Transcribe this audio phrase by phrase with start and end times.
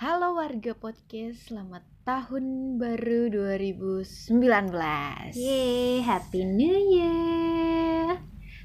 [0.00, 5.36] Halo warga podcast, selamat tahun baru 2019.
[5.36, 8.16] Yeay, Happy New Year.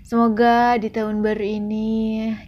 [0.08, 1.92] Semoga di tahun baru ini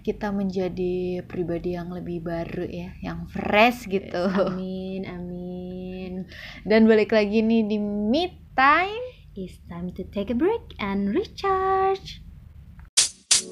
[0.07, 4.31] kita menjadi pribadi yang lebih baru ya, yang fresh gitu.
[4.55, 6.31] Amin, amin.
[6.63, 9.03] Dan balik lagi nih di Me Time.
[9.35, 12.23] It's time to take a break and recharge.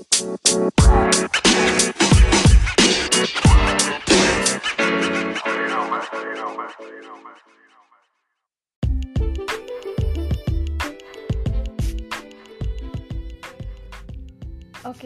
[0.04, 0.20] Oke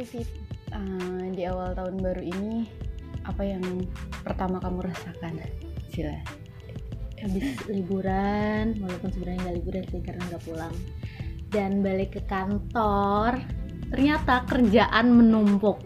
[0.01, 0.25] sih,
[0.73, 2.65] eh, di awal tahun baru ini
[3.29, 3.61] apa yang
[4.25, 5.37] pertama kamu rasakan?
[5.93, 6.17] Sila.
[7.21, 10.73] Habis liburan, walaupun sebenarnya nggak liburan sih karena nggak pulang.
[11.53, 13.37] Dan balik ke kantor,
[13.87, 15.79] ternyata kerjaan menumpuk.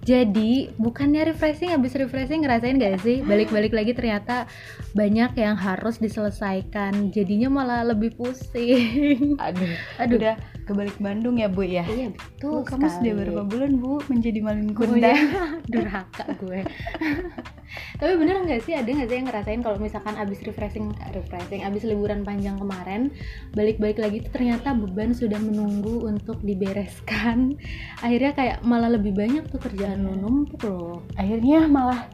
[0.00, 4.44] Jadi bukannya refreshing habis refreshing ngerasain gak sih balik-balik lagi ternyata
[4.92, 9.32] banyak yang harus diselesaikan jadinya malah lebih pusing.
[9.48, 11.84] Aduh, Aduh, udah kebalik Bandung ya Bu ya?
[11.84, 12.60] iya betul.
[12.60, 15.08] Bu, kamu sudah berapa bulan Bu menjadi malin Oh, kunda?
[15.08, 15.16] iya.
[15.72, 16.60] durhaka gue
[17.98, 21.82] tapi bener nggak sih ada nggak sih yang ngerasain kalau misalkan abis refreshing refreshing abis
[21.86, 23.10] liburan panjang kemarin
[23.54, 27.56] balik-balik lagi tuh ternyata beban sudah menunggu untuk dibereskan.
[28.04, 31.00] Akhirnya kayak malah lebih banyak tuh kerjaan lo numpuk loh.
[31.16, 32.10] Akhirnya malah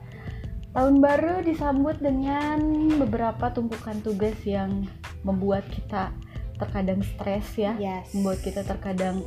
[0.71, 2.61] tahun baru disambut dengan
[3.03, 4.87] beberapa tumpukan tugas yang
[5.27, 6.15] membuat kita
[6.61, 7.75] terkadang stres ya.
[7.81, 8.13] yes.
[8.15, 9.25] Membuat kita terkadang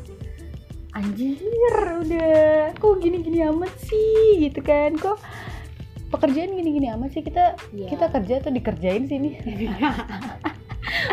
[0.93, 1.41] anjir
[1.73, 4.47] udah kok gini-gini amat sih?
[4.47, 4.95] Gitu kan.
[4.95, 5.17] Kok
[6.13, 7.89] pekerjaan gini-gini amat sih kita Iya.
[7.89, 9.29] kita kerja tuh dikerjain sini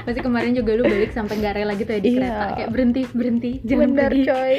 [0.05, 2.17] pasti kemarin juga lu balik sampai nggak rela gitu ya di Iya.
[2.21, 4.25] kereta kayak berhenti berhenti jangan bener pergi.
[4.27, 4.55] coy.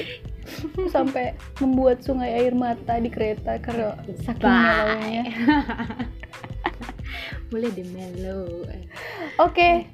[0.89, 1.25] Sampai
[1.61, 5.23] membuat sungai air mata di kereta karena saking melownya.
[7.51, 8.65] Boleh di mellow.
[9.37, 9.87] Oke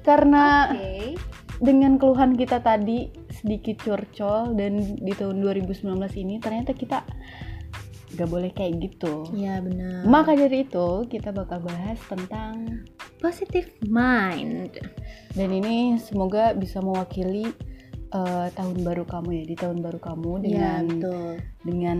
[0.00, 1.18] karena oke.
[1.60, 5.84] dengan keluhan kita tadi sedikit curcol dan di tahun 2019
[6.16, 7.04] ini ternyata kita
[8.10, 12.84] gak boleh kayak gitu Iya benar maka dari itu kita bakal bahas tentang
[13.20, 14.80] positive mind
[15.34, 17.52] dan ini semoga bisa mewakili
[18.08, 21.30] eh, tahun baru kamu ya di tahun baru kamu Iya dengan betul.
[21.62, 21.98] dengan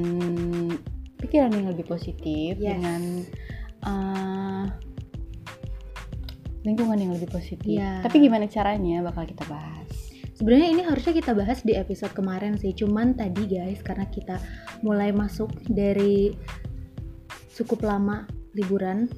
[1.18, 2.64] pikiran yang lebih positif Yes.
[2.72, 3.02] dengan
[3.82, 4.64] eh,
[6.64, 8.00] lingkungan yang lebih positif Iya.
[8.00, 10.07] tapi gimana caranya bakal kita bahas
[10.38, 14.38] Sebenarnya ini harusnya kita bahas di episode kemarin sih, cuman tadi guys karena kita
[14.86, 16.30] mulai masuk dari
[17.58, 18.22] cukup lama
[18.54, 19.10] liburan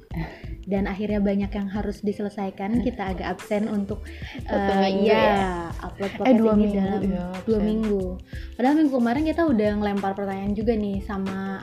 [0.65, 4.01] dan akhirnya banyak yang harus diselesaikan, kita agak absen untuk
[4.49, 5.53] eh, minggu ya, ya.
[5.85, 8.03] upload Eh, podcast dua ini minggu dalam ya, dua minggu.
[8.57, 11.61] Padahal minggu kemarin kita udah ngelempar pertanyaan juga nih sama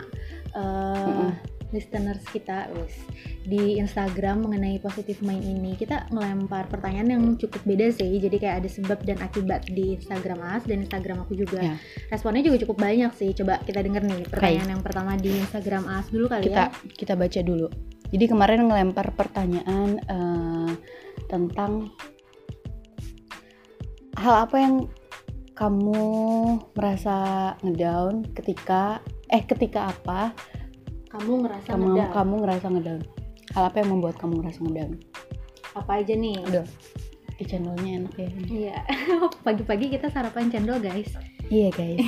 [0.55, 1.58] eh, Mm-mm.
[1.69, 2.97] Listeners kita wis
[3.45, 8.17] di Instagram mengenai positive mind ini kita ngelempar pertanyaan yang cukup beda sih.
[8.21, 11.61] Jadi kayak ada sebab dan akibat di Instagram As dan Instagram aku juga.
[11.61, 11.77] Ya.
[12.09, 13.31] responnya juga cukup banyak sih.
[13.37, 16.93] Coba kita denger nih pertanyaan yang pertama di Instagram As dulu kali kita ya.
[16.97, 17.69] kita baca dulu.
[18.09, 20.73] Jadi kemarin ngelempar pertanyaan eh,
[21.29, 21.93] tentang
[24.17, 24.75] hal apa yang
[25.53, 26.03] kamu
[26.79, 30.33] merasa ngedown ketika eh ketika apa
[31.09, 32.13] kamu ngerasa kamu ngedown.
[32.13, 33.01] kamu ngerasa ngedown.
[33.57, 34.93] Hal apa yang membuat kamu ngerasa ngedown?
[35.73, 36.37] Apa aja nih?
[36.45, 36.69] Aduh
[37.39, 38.77] di channelnya enak ya iya.
[39.47, 41.15] Pagi-pagi kita sarapan cendol guys.
[41.47, 42.03] Iya guys.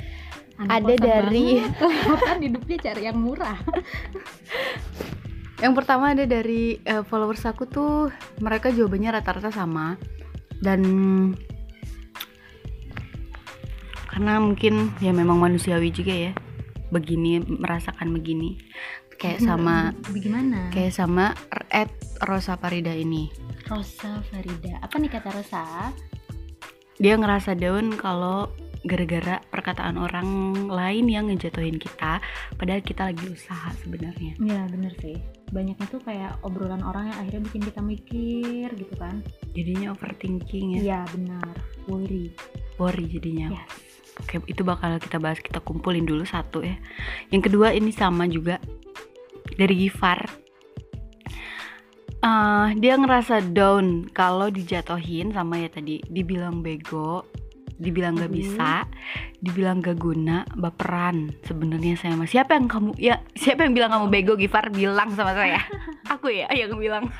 [0.74, 3.60] Ada dari- kelihatan hidupnya cari yang murah.
[5.60, 8.08] Yang pertama ada dari eh, followers aku tuh
[8.40, 10.00] mereka jawabannya rata-rata sama.
[10.56, 10.80] Dan
[14.08, 16.32] karena mungkin ya memang manusiawi juga ya
[16.90, 18.58] begini merasakan begini.
[19.16, 21.32] Kayak sama bagaimana kayak sama
[21.72, 21.88] Ed
[22.28, 23.32] Rosa Parida ini.
[23.64, 24.76] Rosa Farida.
[24.84, 25.64] Apa nih kata Rosa?
[27.00, 28.52] Dia ngerasa down kalau
[28.86, 30.28] gara-gara perkataan orang
[30.70, 32.22] lain yang ngejatuhin kita
[32.54, 34.38] padahal kita lagi usaha sebenarnya.
[34.38, 35.18] Iya bener sih.
[35.50, 39.24] Banyaknya tuh kayak obrolan orang yang akhirnya bikin kita mikir gitu kan.
[39.56, 40.80] Jadinya overthinking ya.
[40.84, 41.54] Iya benar
[41.90, 42.30] Worry.
[42.78, 43.50] Worry jadinya.
[43.56, 43.85] Yes
[44.16, 46.76] Oke, itu bakal kita bahas, kita kumpulin dulu satu ya.
[47.28, 48.56] Yang kedua ini sama juga
[49.54, 50.24] dari Gifar.
[52.16, 57.28] Eh, dia ngerasa down kalau dijatohin sama ya tadi, dibilang bego,
[57.76, 58.36] dibilang gak Mhm.
[58.40, 58.88] bisa,
[59.38, 61.36] dibilang gak guna, baperan.
[61.44, 65.36] Sebenarnya saya mah siapa yang kamu ya siapa yang bilang kamu bego Gifar bilang sama
[65.36, 65.60] saya.
[66.16, 67.12] Aku ya yang bilang.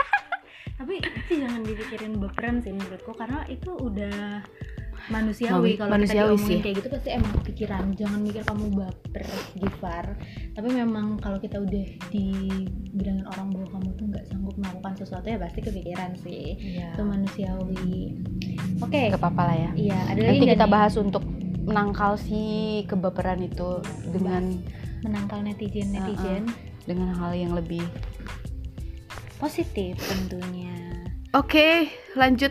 [0.76, 4.44] Tapi itu jangan dipikirin baperan sih menurutku Karena itu udah
[5.08, 6.58] manusiawi Ma- kalau manusiawi kita diomongin sih.
[6.60, 10.06] kayak gitu pasti emang kepikiran jangan mikir kamu baper Gifar
[10.52, 15.36] tapi memang kalau kita udah dibilangin orang bahwa kamu tuh nggak sanggup melakukan sesuatu ya
[15.36, 16.90] pasti kepikiran sih Iya.
[16.90, 17.96] itu manusiawi
[18.78, 19.70] oke Gak apa-apa lah ya.
[19.74, 20.72] iya ada lagi Nanti kita nih?
[20.72, 21.22] bahas untuk
[21.62, 22.42] menangkal si
[22.84, 24.54] kebaperan itu dengan
[25.00, 26.46] menangkal netizen netizen
[26.82, 27.82] dengan hal yang lebih.
[29.36, 30.72] positif tentunya
[31.30, 32.48] Oke, lanjut.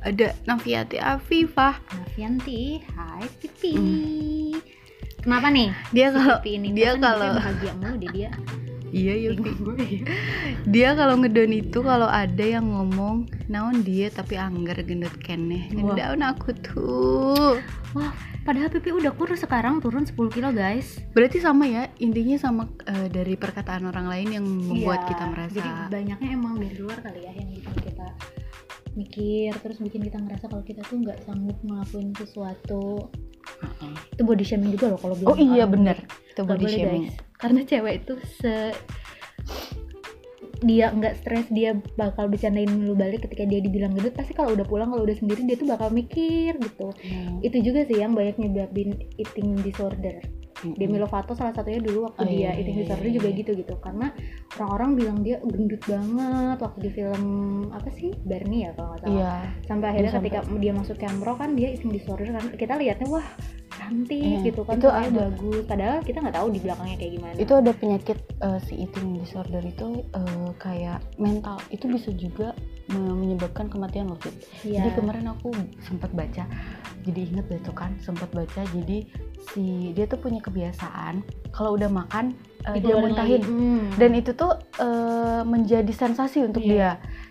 [0.00, 1.76] Ada Nafiati Afifah.
[1.92, 4.56] Nafianti hai Pipi Hmm.
[5.20, 8.30] kenapa nih Dia kalau ini dia Perasaan kalau bahagia mulu deh dia
[8.90, 10.02] iya iya ya.
[10.66, 15.92] dia kalau ngedon itu kalau ada yang ngomong naon dia tapi angger gendut keneh Wah.
[15.92, 17.54] ngedaun aku tuh
[17.90, 18.10] Wah,
[18.40, 20.98] padahal Pipi udah kurus sekarang turun 10 kilo guys.
[21.10, 25.54] berarti sama ya intinya sama eh, dari perkataan orang lain yang membuat Iya, kita merasa
[25.54, 28.06] Jadi banyaknya emang dari luar kali ya yang bikin kita
[28.98, 33.10] mikir terus bikin kita ngerasa kalau kita tuh nggak sanggup ngelakuin sesuatu.
[33.60, 33.94] Heeh.
[34.14, 35.96] Itu body shaming juga loh kalau bilang oh iya bener
[36.30, 37.16] itu body boleh, shaming guys.
[37.40, 38.54] Karena cewek itu se
[40.60, 44.66] dia nggak stres dia bakal bercandain lu balik ketika dia dibilang gendut pasti kalau udah
[44.68, 47.40] pulang kalau udah sendiri dia tuh bakal mikir gitu Hmm.
[47.40, 50.20] itu juga sih yang banyak nyebabin eating disorder.
[50.62, 53.38] Demi Lovato salah satunya dulu waktu Oh, dia iya, eating iya, iya, juga iya.
[53.40, 53.74] gitu gitu.
[53.80, 54.12] Karena
[54.60, 57.24] orang-orang bilang dia gendut banget waktu di film
[57.72, 58.12] apa sih?
[58.24, 59.14] Barney ya kalau nggak salah.
[59.16, 59.32] Iya.
[59.64, 62.44] Sampai akhirnya Dia ketika dia masuk Camro kan dia eating disorder kan.
[62.54, 63.26] Kita lihatnya wah
[63.72, 65.08] cantik Iya, gitu kan itu ada.
[65.28, 69.08] bagus padahal kita nggak tahu di belakangnya kayak gimana itu ada penyakit eh, si eating
[69.14, 72.52] disorder itu eh, kayak mental itu bisa juga
[72.86, 74.34] me- menyebabkan kematian loh Fit.
[74.62, 74.82] Iya.
[74.82, 76.42] Jadi kemarin aku sempat baca,
[77.00, 78.66] jadi inget deh tuh kan, sempat baca.
[78.66, 79.06] Jadi
[79.46, 82.34] si dia tuh punya kebiasaan kalau udah makan
[82.66, 83.40] eh, dia muntahin.
[83.40, 83.94] Hmm.
[83.94, 86.68] dan itu tuh eh, menjadi sensasi untuk Iya.
[86.68, 86.90] dia.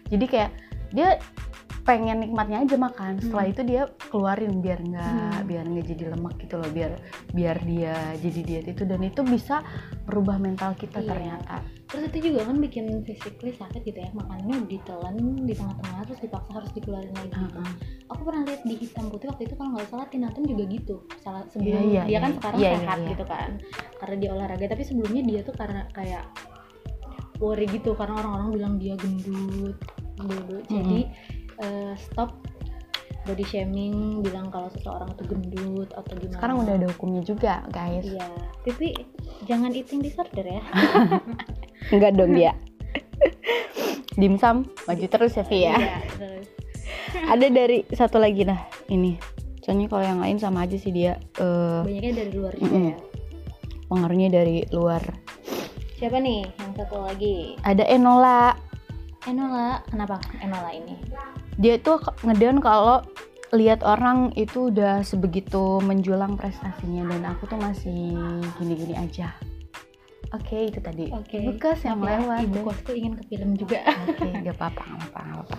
[0.10, 0.52] Jadi kayak
[0.90, 1.20] dia
[1.90, 3.18] pengen nikmatnya aja makan.
[3.18, 3.54] Setelah Hmm.
[3.58, 5.48] itu dia keluarin biar nggak Hmm.
[5.50, 6.92] biar nggak jadi lemak gitu loh, biar
[7.34, 9.66] biar dia jadi diet itu dan itu bisa
[10.06, 11.10] merubah mental kita Iya.
[11.10, 11.58] ternyata.
[11.90, 16.22] terus itu juga kan bikin physically sakit gitu ya makanannya udah ditelan di tengah-tengah terus
[16.22, 17.42] dipaksa harus dikeluarin lagi gitu.
[17.50, 17.70] Heeh.
[18.06, 20.96] aku pernah lihat di hitam putih waktu itu kalau nggak salah Tina Turner juga gitu
[21.18, 23.10] salah sebelum Iya, iya, dia iya, kan sekarang Iya, iya, sehat iya.
[23.10, 23.50] gitu kan
[23.98, 26.24] karena dia olahraga tapi sebelumnya dia tuh karena kayak
[27.40, 29.78] worry gitu karena orang-orang bilang dia gendut
[30.20, 31.00] gendut jadi
[31.60, 32.34] eh, stop
[33.24, 38.04] body shaming bilang kalau seseorang itu gendut atau gimana Sekarang udah ada hukumnya juga, guys.
[38.04, 38.26] iya
[38.60, 38.94] tapi
[39.44, 40.62] jangan eating disorder ya
[41.94, 42.54] Enggak dong dia.
[44.14, 45.74] Dimsum maju terus ya Vi ya.
[45.74, 46.48] Iya, terus.
[47.34, 49.16] Ada dari satu lagi nah ini.
[49.60, 52.86] Soalnya kalau yang lain sama aja sih dia eh, banyaknya dari luar juga Mm-mm.
[52.88, 52.98] ya
[53.86, 55.02] pengaruhnya dari luar.
[55.96, 58.56] siapa nih yang satu lagi Ada Enola.
[59.26, 60.96] Enola kenapa Enola ini
[61.60, 63.04] Dia tuh ke- ngedown kalau
[63.52, 68.16] lihat orang itu udah sebegitu menjulang prestasinya dan aku tuh masih
[68.56, 69.34] gini-gini aja.
[70.30, 71.10] Oke, itu tadi.
[71.10, 71.42] Oke.
[71.44, 72.40] Bekas yang Maaf ya, lewat.
[72.46, 73.82] Ibu kosku ingin ke film juga.
[74.06, 75.58] Oke, gak apa-apa, gak apa-apa, gak apa-apa.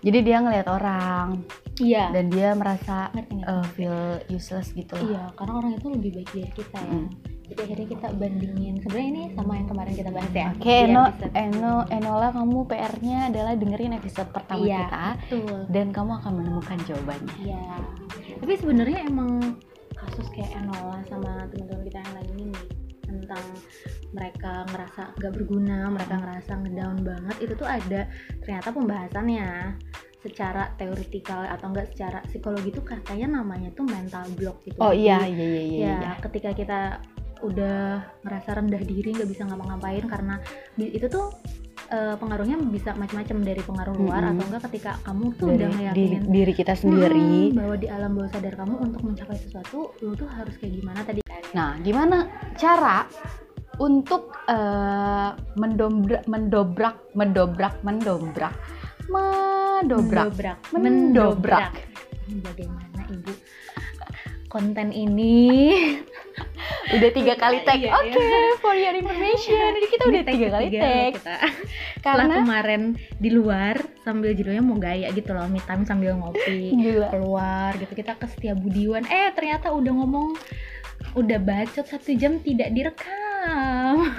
[0.00, 1.26] Jadi dia ngelihat orang
[1.76, 2.14] Iya.
[2.14, 3.48] dan dia merasa Ngerti nggak?
[3.50, 3.98] eh, feel
[4.30, 4.94] useless gitu.
[4.96, 6.94] Iya, karena orang itu lebih baik dari kita ya.
[6.94, 7.08] Mm.
[7.46, 8.74] Jadi akhirnya kita bandingin.
[8.82, 10.50] Sebenarnya ini sama yang kemarin kita bahas ya.
[10.50, 14.78] Oke, Di Eno, episode Eno, Enola, kamu PR-nya adalah dengerin episode pertama Iya.
[14.82, 15.60] kita Betul.
[15.70, 17.36] dan kamu akan menemukan jawabannya.
[17.38, 17.64] Iya.
[18.42, 19.30] Tapi sebenarnya emang
[19.94, 22.46] kasus kayak Enola sama teman-teman kita yang lain ini
[23.06, 23.44] tentang
[24.10, 28.10] mereka ngerasa gak berguna, mereka ngerasa ngedown banget itu tuh ada
[28.42, 29.48] ternyata pembahasannya
[30.26, 34.78] secara teoritikal atau enggak secara psikologi tuh katanya namanya tuh mental block gitu.
[34.82, 35.62] Oh iya, iya, iya, iya.
[35.62, 36.12] ya iya.
[36.18, 36.80] ketika kita
[37.44, 40.34] udah ngerasa rendah diri nggak bisa ngapa-ngapain karena
[40.78, 41.32] itu tuh
[41.92, 44.32] eh, pengaruhnya bisa macam-macam dari pengaruh luar Mm-mm.
[44.36, 47.30] atau enggak ketika kamu tuh Dari udah diri, ngeyakinin diri kita sendiri.
[47.52, 51.00] Hmm, bahwa di alam bawah sadar kamu untuk mencapai sesuatu lu tuh harus kayak gimana
[51.04, 51.20] tadi
[51.54, 52.28] Nah, gimana
[52.60, 53.08] cara
[53.80, 58.54] untuk eh, mendobrak, mendobrak, mendobrak, mendobrak,
[59.08, 61.72] mendobrak, mendobrak.
[62.26, 63.32] Hmm, bagaimana ibu
[64.50, 65.44] konten ini
[66.86, 67.82] Udah tiga kali tag.
[67.82, 68.22] Iya, Oke,
[68.62, 69.58] for your information.
[69.74, 71.12] Jadi kita udah tiga kali tag.
[72.06, 72.82] Karena kemarin
[73.18, 73.76] di luar
[74.06, 77.10] sambil judulnya mau gaya gitu loh me time sambil ngopi gila.
[77.10, 80.38] keluar gitu kita ke Setia Budiwan eh ternyata udah ngomong
[81.18, 83.25] udah bacot satu jam tidak direkam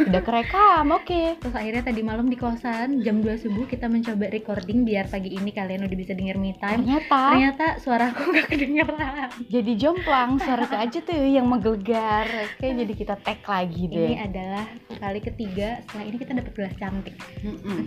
[0.07, 1.37] Udah kerekam, oke.
[1.41, 5.51] terus akhirnya tadi malam di kosan jam 2 subuh kita mencoba recording biar pagi ini
[5.51, 10.99] kalian udah bisa denger me time Ternyata ternyata suaraku nggak kedengeran jadi jomplang suara aja
[11.01, 12.27] tuh yang menggelegar.
[12.57, 14.17] Oke, jadi kita tag lagi ini deh.
[14.19, 14.65] adalah
[14.97, 17.79] kali ketiga setelah ini kita dapat gelas cantik Mm-mm.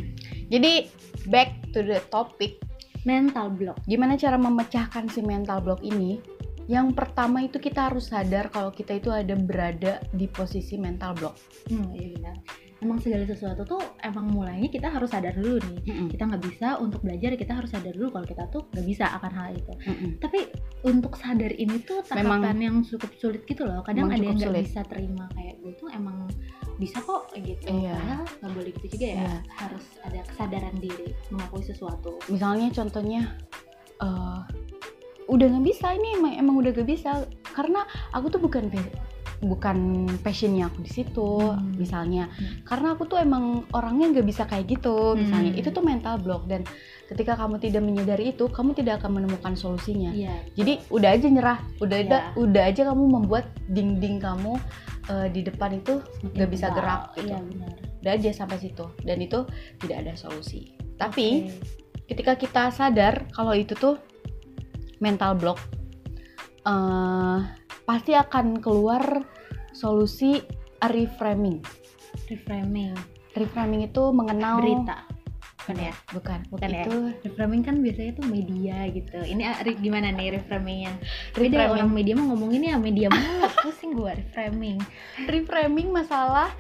[0.49, 0.89] Jadi
[1.29, 2.59] back to the topic.
[3.01, 6.21] mental block Gimana cara memecahkan si mental block ini?
[6.71, 11.35] Yang pertama itu kita harus sadar kalau kita itu ada berada di posisi mental block.
[11.67, 12.37] hmm iya benar
[12.81, 16.09] emang segala sesuatu tuh emang mulainya kita harus sadar dulu nih Mm-mm.
[16.09, 19.29] kita nggak bisa untuk belajar kita harus sadar dulu kalau kita tuh nggak bisa akan
[19.31, 20.11] hal itu Mm-mm.
[20.17, 20.49] tapi
[20.83, 24.65] untuk sadar ini tuh Memang- tahapan yang cukup sulit gitu loh kadang ada yang nggak
[24.65, 26.25] bisa terima kayak gue tuh emang
[26.81, 27.93] bisa kok gitu Iya.
[27.93, 29.35] padahal nggak boleh gitu juga ya Iya.
[29.53, 33.23] harus ada kesadaran diri mengakui sesuatu Misalnya contohnya
[34.01, 34.41] eh,
[35.29, 37.11] udah nggak bisa ini emang, emang udah gak bisa
[37.53, 38.71] karena aku tuh bukan
[39.41, 41.73] bukan passionnya aku di situ Hmm.
[41.81, 42.61] misalnya Hmm.
[42.63, 45.61] karena aku tuh emang orangnya nggak bisa kayak gitu misalnya Hmm.
[45.61, 46.61] itu tuh mental block dan
[47.09, 51.59] ketika kamu tidak menyadari itu kamu tidak akan menemukan solusinya iya jadi udah aja nyerah
[51.81, 54.61] udah ada udah aja kamu membuat dinding kamu
[55.09, 56.05] eh, di depan itu
[56.37, 56.77] nggak bisa tebal.
[56.77, 57.27] gerak gitu.
[57.27, 59.39] iya benar udah aja sampai situ dan itu
[59.81, 60.69] tidak ada solusi
[61.01, 61.57] tapi Oke.
[62.07, 63.97] ketika kita sadar kalau itu tuh
[65.01, 65.59] mental block
[66.61, 67.41] eh
[67.89, 69.03] pasti akan keluar
[69.75, 70.39] solusi
[70.89, 71.59] reframing.
[72.31, 72.95] Reframing.
[73.35, 75.09] Reframing itu mengenal berita.
[75.61, 75.95] Bukan ya?
[76.15, 76.39] bukan.
[76.49, 76.83] Bukan ya?
[76.83, 79.19] itu reframing kan biasanya tuh media gitu.
[79.21, 80.95] Ini ah, gimana nih reframingnya?
[81.37, 81.71] Beda reframing.
[81.77, 83.47] orang media mau ngomongin ya media mulu.
[83.67, 84.79] Pusing gua reframing.
[85.29, 86.51] Reframing masalah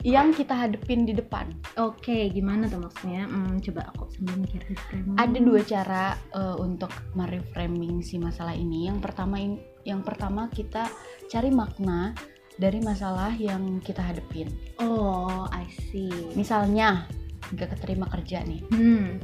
[0.00, 1.52] yang kita hadepin di depan.
[1.76, 3.28] Oke gimana tuh maksudnya?
[3.28, 8.88] Hmm, coba aku sambil mikir reframing ada dua cara eh, untuk mereframing si masalah ini.
[8.88, 10.88] Yang pertama in- yang pertama kita
[11.28, 12.16] cari makna
[12.60, 14.48] dari masalah yang kita hadepin.
[14.80, 16.12] Oh I see.
[16.36, 17.08] Misalnya
[17.56, 18.60] gak keterima kerja nih.
[18.72, 19.20] Hmm.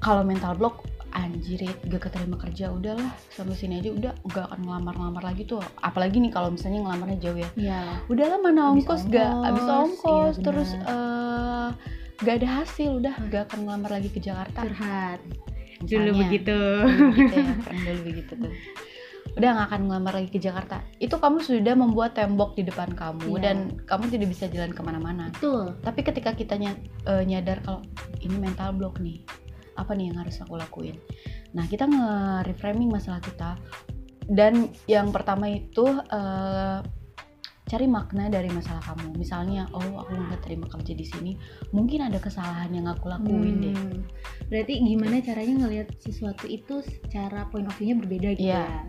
[0.00, 3.10] Kalau mental block anjirit gak keterima kerja udahlah.
[3.28, 5.58] Sampai sini aja udah gak akan ngelamar-ngelamar lagi tuh.
[5.78, 7.50] Apalagi nih kalau misalnya ngelamarnya jauh ya.
[7.56, 10.88] Ya udahlah mana Habis ongkos gak habis ongkos, ongkos iya terus benar.
[10.90, 11.68] eh,
[12.20, 13.14] gak ada hasil udah.
[13.28, 14.58] Gak akan ngelamar lagi ke Jakarta.
[14.60, 15.20] Curhat.
[15.80, 16.58] Dulu begitu.
[16.84, 18.54] Dulu begitu ya pernah dulu begitu tuh.
[19.30, 20.82] Udah gak akan ngelamar lagi ke Jakarta.
[20.98, 23.40] Itu kamu sudah membuat tembok di depan kamu Iya.
[23.40, 25.30] dan kamu tidak bisa jalan ke mana-mana.
[25.30, 25.78] Betul.
[25.80, 26.74] Tapi ketika kita ny-
[27.06, 27.80] eh, nyadar kalau
[28.18, 29.22] ini mental block nih
[29.80, 30.96] apa nih yang harus aku lakuin?
[31.52, 33.56] Nah kita nge-reframing masalah kita.
[34.22, 36.78] Dan yang pertama itu eh,
[37.66, 39.14] cari makna dari masalah kamu.
[39.14, 41.32] Misalnya oh aku nggak terima kerja di sini
[41.70, 43.74] mungkin ada kesalahan yang aku lakuin deh.
[43.74, 44.02] Hmm,
[44.46, 48.66] berarti gimana caranya ngelihat sesuatu itu secara point of view-nya berbeda gitu Iya.
[48.66, 48.82] ya?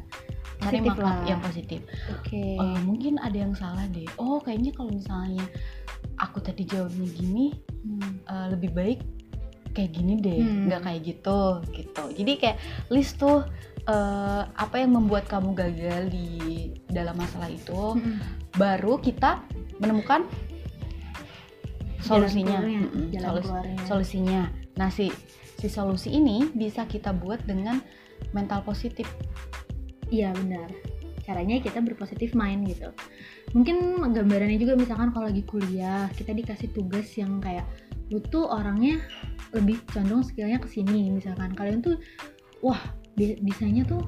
[0.62, 1.18] Cari Positif makna lah.
[1.26, 1.80] yang positif.
[2.12, 2.38] Oke.
[2.38, 4.06] Eh, mungkin ada yang salah deh.
[4.18, 5.42] Oh kayaknya kalau misalnya
[6.18, 7.46] aku tadi jawabnya gini
[7.82, 8.22] Hmm.
[8.22, 9.00] eh, lebih baik
[9.72, 10.64] kayak gini deh Hmm.
[10.68, 13.44] nggak kayak gitu gitu jadi kayak list tuh
[13.84, 16.28] eh, apa yang membuat kamu gagal di
[16.86, 18.20] dalam masalah itu Mm-mm.
[18.54, 19.42] baru kita
[19.78, 20.28] menemukan
[22.00, 23.80] solusinya jalan keluarnya, Mm-mm, jalan solus- keluarnya.
[23.86, 24.42] solusinya
[24.74, 25.10] nah si
[25.56, 27.80] si solusi ini bisa kita buat dengan
[28.32, 29.06] mental positif
[30.10, 30.68] Iya benar.
[31.24, 32.92] Caranya kita berpositif mind gitu.
[33.56, 33.78] Mungkin
[34.12, 37.64] gambarannya juga misalkan kalau lagi kuliah kita dikasih tugas yang kayak
[38.12, 39.00] lu tuh orangnya
[39.56, 41.56] lebih condong skillnya ke sini misalkan.
[41.56, 41.96] Kalian tuh
[42.60, 42.80] wah
[43.16, 44.04] bi- bisanya tuh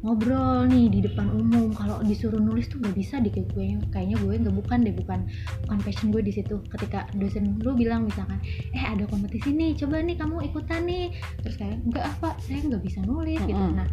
[0.00, 1.74] ngobrol nih di depan umum.
[1.76, 3.76] Kalau disuruh nulis tuh gak bisa deh kayak gue.
[3.92, 5.20] Kayaknya gue nggak bukan deh bukan
[5.66, 6.62] bukan passion gue di situ.
[6.72, 8.40] Ketika dosen lu bilang misalkan
[8.72, 11.12] eh ada kompetisi nih coba nih kamu ikutan nih.
[11.44, 13.60] Terus kayak enggak apa saya nggak bisa nulis gitu.
[13.60, 13.76] Mm-mm.
[13.76, 13.86] nah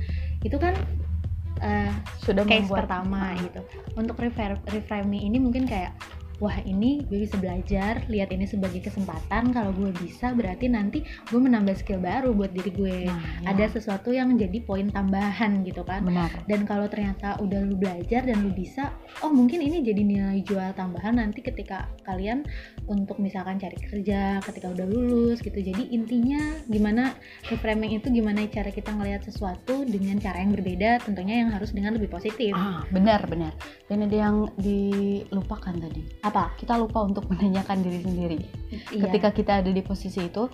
[0.46, 0.74] itu kan
[1.60, 3.62] eh, sudah case membuat pertama gitu.
[3.98, 4.16] Untuk
[4.70, 5.92] reframing ini mungkin kayak
[6.38, 11.40] wah ini gue bisa belajar, lihat ini sebagai kesempatan kalau gue bisa berarti nanti gue
[11.40, 12.98] menambah skill baru buat diri gue.
[13.10, 16.06] Nah, ya, Ada sesuatu yang jadi poin tambahan gitu kan.
[16.06, 18.94] benar Dan kalau ternyata udah lu belajar dan lu bisa,
[19.26, 22.46] oh mungkin ini jadi nilai jual tambahan nanti ketika kalian
[22.86, 25.58] untuk misalkan cari kerja, ketika udah lulus gitu.
[25.58, 26.40] Jadi intinya
[26.70, 27.18] gimana
[27.50, 31.98] reframing itu gimana cara kita ngelihat sesuatu dengan cara yang berbeda, tentunya yang harus dengan
[31.98, 32.54] lebih positif.
[32.58, 33.54] ah benar benar
[33.88, 36.52] dan ada yang dilupakan tadi Apa?
[36.56, 38.40] kita lupa untuk menanyakan diri sendiri
[38.92, 39.08] Iya.
[39.08, 40.52] ketika kita ada di posisi itu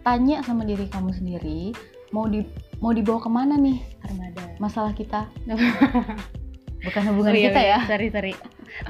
[0.00, 1.76] tanya sama diri kamu sendiri
[2.10, 2.40] mau di
[2.78, 4.42] mau dibawa ke mana nih armada.
[4.56, 5.28] masalah kita
[6.86, 8.32] bukan hubungan Oh iya, kita ya Sorry, sorry.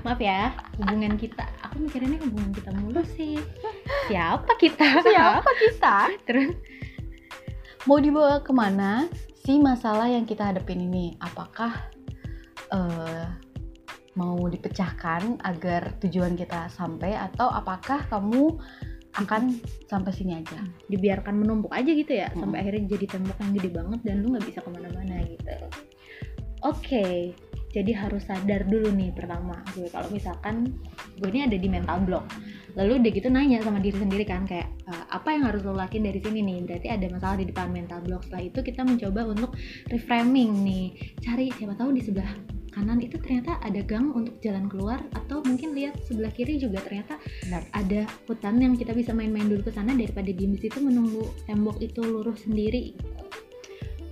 [0.05, 1.43] Maaf ya, hubungan kita.
[1.65, 3.41] Aku mikirinnya hubungan kita mulu sih.
[4.07, 5.01] Siapa kita?
[5.03, 5.97] siapa kita
[6.29, 6.53] Terus
[7.89, 11.91] mau dibawa ke mana si masalah yang kita hadapin ini apakah
[12.71, 13.25] eh,
[14.19, 18.59] mau dipecahkan agar tujuan kita sampai atau apakah kamu
[19.11, 19.59] akan
[19.91, 22.47] sampai sini aja dibiarkan menumpuk aja gitu ya Mm.
[22.47, 25.55] sampai akhirnya jadi tembok yang gede banget dan lu nggak bisa ke mana-mana gitu.
[26.61, 27.33] Oke,
[27.73, 30.75] jadi harus sadar dulu nih pertama gue kalau misalkan
[31.17, 32.27] gue ini ada di mental block.
[32.79, 36.07] lalu udah gitu nanya sama diri sendiri kan kayak uh, apa yang harus lo lakuin
[36.07, 39.51] dari sini nih berarti ada masalah di depan mental block setelah itu kita mencoba untuk
[39.91, 42.31] reframing nih cari siapa tahu di sebelah
[42.71, 47.19] kanan itu ternyata ada gang untuk jalan keluar atau mungkin lihat sebelah kiri juga ternyata
[47.47, 47.63] Benar.
[47.75, 48.01] ada
[48.31, 52.01] hutan yang kita bisa main-main dulu ke sana daripada diem di situ menunggu tembok itu
[52.01, 52.95] lurus sendiri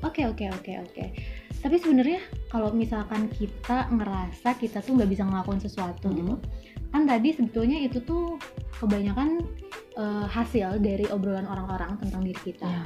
[0.02, 1.04] oke oke oke oke
[1.58, 6.18] tapi sebenarnya kalau misalkan kita ngerasa kita tuh nggak bisa ngelakuin sesuatu Hmm.
[6.18, 6.34] gitu
[6.88, 8.40] kan tadi sebetulnya itu tuh
[8.80, 9.44] kebanyakan
[9.98, 12.84] eh, hasil dari obrolan orang-orang tentang diri kita Iya.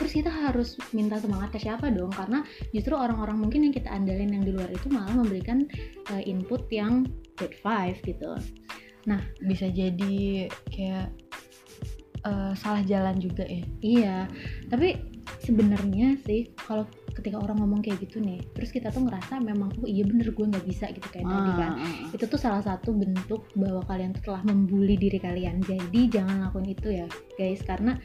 [0.00, 2.40] Terus kita harus minta semangat ke siapa dong karena
[2.72, 5.68] justru orang-orang mungkin yang kita andalin yang di luar itu malah memberikan
[6.16, 7.04] eh, input yang
[7.36, 8.32] bad five gitu
[9.44, 11.12] bisa jadi kayak
[12.24, 14.16] eh, salah jalan juga ya Iya,
[14.72, 14.96] tapi
[15.44, 19.88] sebenarnya sih kalau ketika orang ngomong kayak gitu nih, terus kita tuh ngerasa memang oh
[19.88, 21.72] iya bener gue nggak bisa gitu kayak tadi kan.
[21.76, 22.14] Ah, ah, ah.
[22.16, 25.60] Itu tuh salah satu bentuk bahwa kalian tuh telah membuli diri kalian.
[25.60, 27.98] Jadi jangan lakuin itu ya, guys, karena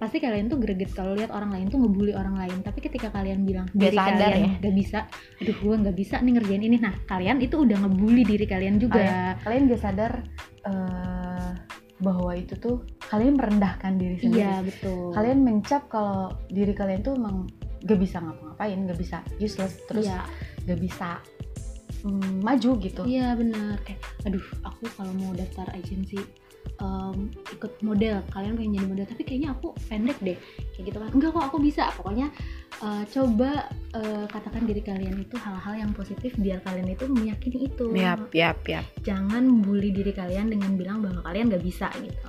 [0.00, 2.60] pasti kalian tuh greget kalau lihat orang lain tuh ngebully orang lain.
[2.64, 4.48] Tapi ketika kalian bilang diri kalian ya.
[4.60, 4.98] nggak bisa,
[5.40, 6.76] aduh gue nggak bisa nih ngerjain ini.
[6.80, 8.98] Nah kalian itu udah ngebully diri kalian juga.
[8.98, 9.20] Ah, ya.
[9.44, 10.12] kalian gak sadar
[10.66, 11.50] eh,
[12.02, 15.14] bahwa itu tuh kalian merendahkan diri sendiri Iya betul.
[15.14, 17.46] kalian mencap kalau diri kalian tuh emang
[17.86, 20.20] gak bisa ngapa-ngapain gak bisa useless terus Iya.
[20.66, 21.08] gak bisa
[22.02, 26.18] mm, maju gitu Iya benar kayak aduh aku kalau mau daftar agensi
[26.80, 28.20] em, ikut model.
[28.32, 30.38] Kalian pengen jadi model tapi kayaknya aku pendek deh.
[30.74, 31.10] Kayak gitu kan.
[31.14, 31.84] Enggak kok aku bisa.
[31.94, 32.28] Pokoknya
[32.82, 33.50] eh, coba
[33.94, 37.86] eh, katakan diri kalian itu hal-hal yang positif biar kalian itu meyakini itu.
[37.94, 38.84] Yap yap yap.
[39.06, 42.28] Jangan bully diri kalian dengan bilang bahwa kalian nggak bisa gitu.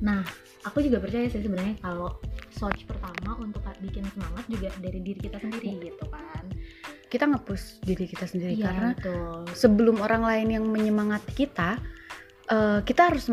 [0.00, 0.24] Nah
[0.66, 2.18] aku juga percaya sih sebenarnya kalau
[2.50, 6.44] source pertama untuk bikin semangat juga dari diri kita sendiri gitu kan.
[7.06, 9.46] Kita ngepush diri kita sendiri iya karena betul.
[9.54, 11.78] sebelum orang lain yang menyemangati kita
[12.46, 13.30] eh, kita harus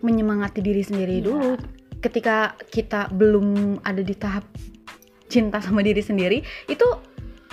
[0.00, 1.24] menyemangati diri sendiri Iya.
[1.24, 1.50] dulu
[1.98, 2.36] ketika
[2.68, 4.44] kita belum ada di tahap
[5.26, 6.84] cinta sama diri sendiri itu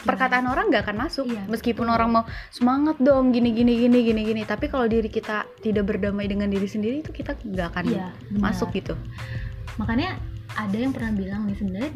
[0.03, 1.95] perkataan orang nggak akan masuk Iya, meskipun betul.
[1.95, 6.27] orang mau semangat dong gini gini gini gini gini tapi kalau diri kita tidak berdamai
[6.27, 8.51] dengan diri sendiri itu kita nggak akan iya benar.
[8.51, 8.93] masuk gitu
[9.79, 10.19] makanya
[10.53, 11.91] ada yang pernah bilang nih sebenarnya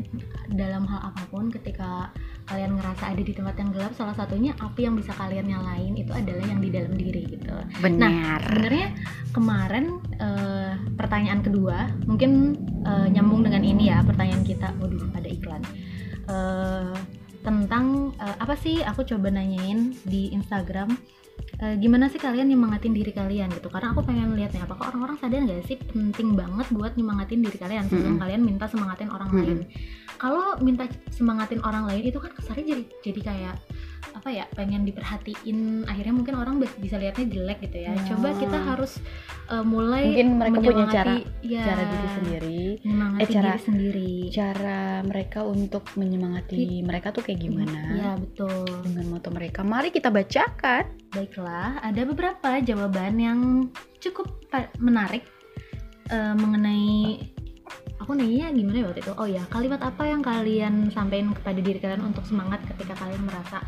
[0.53, 2.09] dalam hal apa pun ketika
[2.47, 6.11] kalian ngerasa ada di tempat yang gelap salah satunya api yang bisa kalian nyalain itu
[6.15, 7.51] adalah yang di dalam diri gitu.
[7.83, 8.39] Benar.
[8.47, 8.87] sebenarnya
[9.35, 9.85] kemarin
[10.17, 12.55] eh, pertanyaan kedua mungkin
[12.87, 15.61] eh, nyambung dengan ini ya pertanyaan kita waduh ada iklan.
[16.27, 16.95] Eh,
[17.43, 18.79] tentang eh, apa sih?
[18.83, 20.95] Aku coba nanyain di Instagram
[21.57, 25.17] eh, gimana sih kalian nyemangatin diri kalian gitu karena aku pengen lihat nih apakah orang-orang
[25.17, 28.23] sadar nggak sih penting banget buat nyemangatin diri kalian sebelum Mm-mm.
[28.23, 29.41] kalian minta semangatin orang Mm-mm.
[29.41, 29.59] lain
[30.17, 33.55] kalau minta semangatin orang lain itu kan kesannya jadi jadi kayak
[34.13, 37.91] apa ya pengen diperhatiin akhirnya mungkin orang bis- bisa lihatnya jelek gitu ya.
[37.91, 38.03] Ya.
[38.07, 38.99] coba kita harus
[39.47, 42.61] uh, mulai Mungkin mereka punya menyemangati- ya, cara diri sendiri.
[42.81, 44.13] Menyemangati Eh, cara- diri sendiri.
[44.29, 47.79] cara mereka untuk menyemangati mereka tuh kayak gimana?
[47.89, 48.63] ya betul.
[48.83, 49.59] Dengan moto mereka.
[49.61, 50.83] Mari kita bacakan.
[51.09, 53.39] Baiklah ada beberapa jawaban yang
[53.97, 54.27] cukup
[54.77, 55.23] menarik
[56.07, 57.19] uh, mengenai
[57.97, 59.13] aku nanya gimana ya waktu itu?
[59.13, 63.59] Oh ya kalimat apa yang kalian sampaikan kepada diri kalian untuk semangat ketika kalian merasa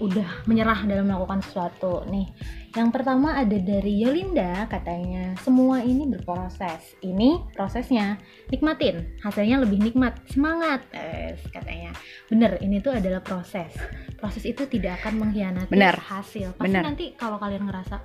[0.00, 2.02] udah menyerah dalam melakukan sesuatu.
[2.08, 2.32] Nih
[2.70, 6.96] yang pertama ada dari Yolinda katanya semua ini berproses.
[7.04, 8.16] Ini prosesnya.
[8.48, 10.16] Nikmatin hasilnya lebih nikmat.
[10.26, 11.92] Semangat eh, katanya.
[12.32, 13.70] Bener ini tuh adalah proses.
[14.16, 16.00] Proses itu tidak akan mengkhianati Benar.
[16.00, 16.56] hasil.
[16.56, 16.82] Pasti Benar.
[16.82, 18.00] nanti kalau kalian ngerasa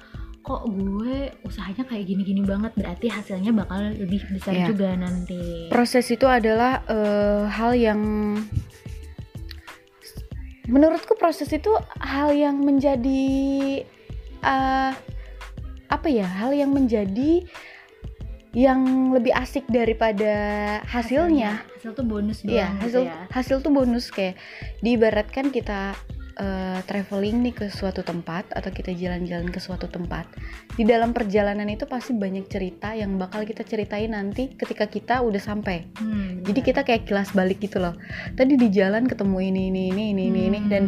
[0.46, 2.74] kok gue usahanya kayak gini-gini banget?
[2.78, 4.68] Berarti hasilnya bakal lebih besar Iya.
[4.70, 5.70] juga nanti.
[5.74, 8.02] Proses itu adalah eh, hal yang
[10.66, 13.26] menurutku proses itu hal yang menjadi
[14.42, 14.92] eh,
[15.86, 17.46] apa ya hal yang menjadi
[18.56, 20.34] yang lebih asik daripada
[20.88, 23.28] hasilnya hasil tuh bonus gitu hasil ya.
[23.28, 24.40] hasil tuh bonus kayak
[24.80, 25.92] diibaratkan kita
[26.36, 30.28] eh, traveling nih ke suatu tempat atau kita jalan-jalan ke suatu tempat.
[30.72, 35.40] Di dalam perjalanan itu pasti banyak cerita yang bakal kita ceritain nanti ketika kita udah
[35.40, 35.88] sampai.
[35.94, 37.96] Hmm, Jadi kita kayak kilas balik gitu loh.
[38.32, 40.84] Tadi di jalan ketemu ini ini ini ini ini, ini Hmm, dan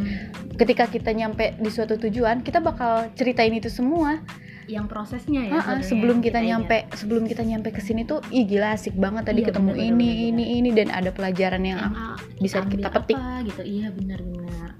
[0.54, 4.20] ketika kita nyampe di suatu tujuan, kita bakal ceritain itu semua.
[4.68, 6.50] yang prosesnya ya sebelum yang kita ingat.
[6.50, 9.80] nyampe sebelum kita nyampe ke sini tuh ih gila asik banget tadi Iya, ketemu bener,
[9.80, 13.16] bener, ini bener, ini ini dan ada pelajaran yang yang ah, bisa kita petik.
[13.16, 14.76] apa gitu iya benar-benar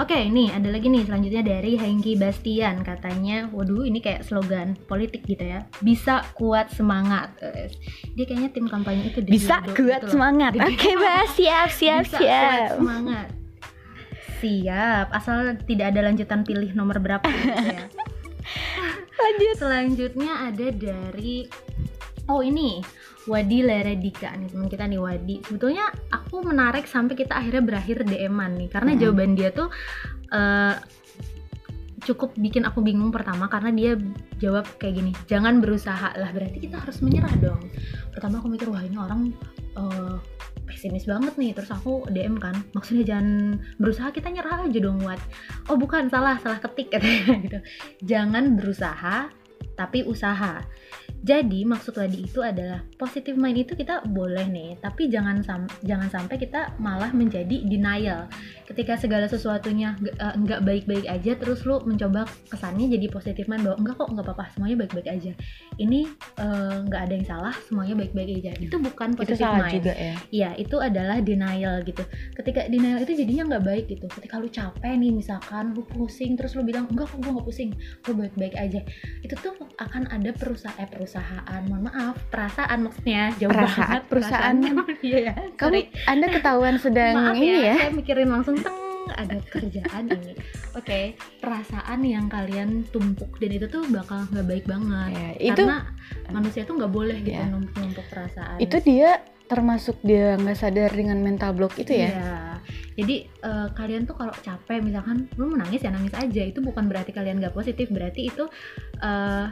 [0.00, 2.80] Oke, nih ada lagi nih selanjutnya dari Hengki Bastian.
[2.80, 7.36] Katanya, waduh ini kayak slogan politik gitu ya, bisa kuat semangat.
[8.16, 10.56] Dia kayaknya tim kampanye itu bisa kuat gitu semangat.
[10.56, 12.70] Oke bah siap siap bisa kuat siap.
[12.80, 13.28] semangat.
[14.40, 17.84] Siap, asal tidak ada lanjutan pilih nomor berapa gitu ya.
[19.22, 19.54] Lanjut.
[19.54, 21.46] Selanjutnya ada dari
[22.30, 22.82] Oh ini
[23.30, 25.36] Wadi Leredika nih teman kita nih Wadi.
[25.46, 29.02] Sebetulnya aku menarik sampai kita akhirnya berakhir DM-an nih karena Mm-mm.
[29.02, 29.70] jawaban dia tuh
[30.34, 30.74] eh,
[32.02, 33.92] cukup bikin aku bingung pertama karena dia
[34.42, 37.62] jawab kayak gini jangan berusaha lah berarti kita harus menyerah dong.
[38.10, 39.30] Pertama aku mikir wah ini orang
[39.78, 40.16] eh,
[40.66, 41.54] pesimis banget nih.
[41.54, 45.22] Terus aku DM kan maksudnya jangan berusaha kita nyerah aja dong Wat
[45.70, 47.58] oh bukan salah salah ketik katanya gitu.
[48.02, 49.30] Jangan berusaha
[49.78, 50.60] tapi usaha
[51.22, 56.10] jadi maksud Wadi itu adalah positive mind itu kita boleh nih tapi jangan sam- jangan
[56.10, 58.26] sampai kita malah menjadi denial
[58.64, 63.62] ketika segala sesuatunya nggak- eh, nggak baik-baik aja terus lu mencoba kesannya jadi positive mind
[63.62, 65.32] bahwa enggak kok nggak apa-apa semuanya baik-baik aja
[65.76, 66.00] ini
[66.36, 69.92] eh, nggak ada yang salah semuanya baik-baik aja itu bukan Itu positive salah mind juga
[69.94, 70.14] ya.
[70.32, 72.02] Iya, itu adalah denial gitu.
[72.32, 74.08] Ketika denial itu jadinya nggak baik gitu.
[74.08, 77.70] Ketika lu capek nih, misalkan lu pusing, terus lu bilang enggak kok gue nggak pusing,
[77.76, 78.80] gue baik-baik aja.
[79.20, 81.10] Itu tuh akan ada perusahaan, eh perusahaan,
[81.62, 84.02] mohon maaf, perasaan maksudnya jauh Perasaan, banget.
[84.08, 84.56] perusahaan.
[85.02, 85.32] Iya ya.
[85.54, 85.78] Kamu.
[86.06, 87.74] Anda ketahuan sedang Maaf ini ya.
[87.76, 88.72] saya mikirin langsung teng
[89.12, 90.32] ada kerjaan ini.
[90.72, 95.10] Oke, perasaan yang kalian tumpuk dan itu tuh bakal nggak baik banget.
[95.10, 95.78] Ya, itu Karena
[96.30, 97.44] manusia tuh nggak boleh gitu Ya.
[97.44, 98.56] numpuk-numpuk perasaan.
[98.56, 99.10] itu dia
[99.44, 102.08] termasuk dia nggak sadar dengan mental block itu ya.
[102.08, 102.36] Iya.
[102.94, 107.10] Jadi eh, kalian tuh kalau capek misalkan lu menangis ya nangis aja itu bukan berarti
[107.10, 108.44] kalian gak positif berarti itu
[109.02, 109.46] eh,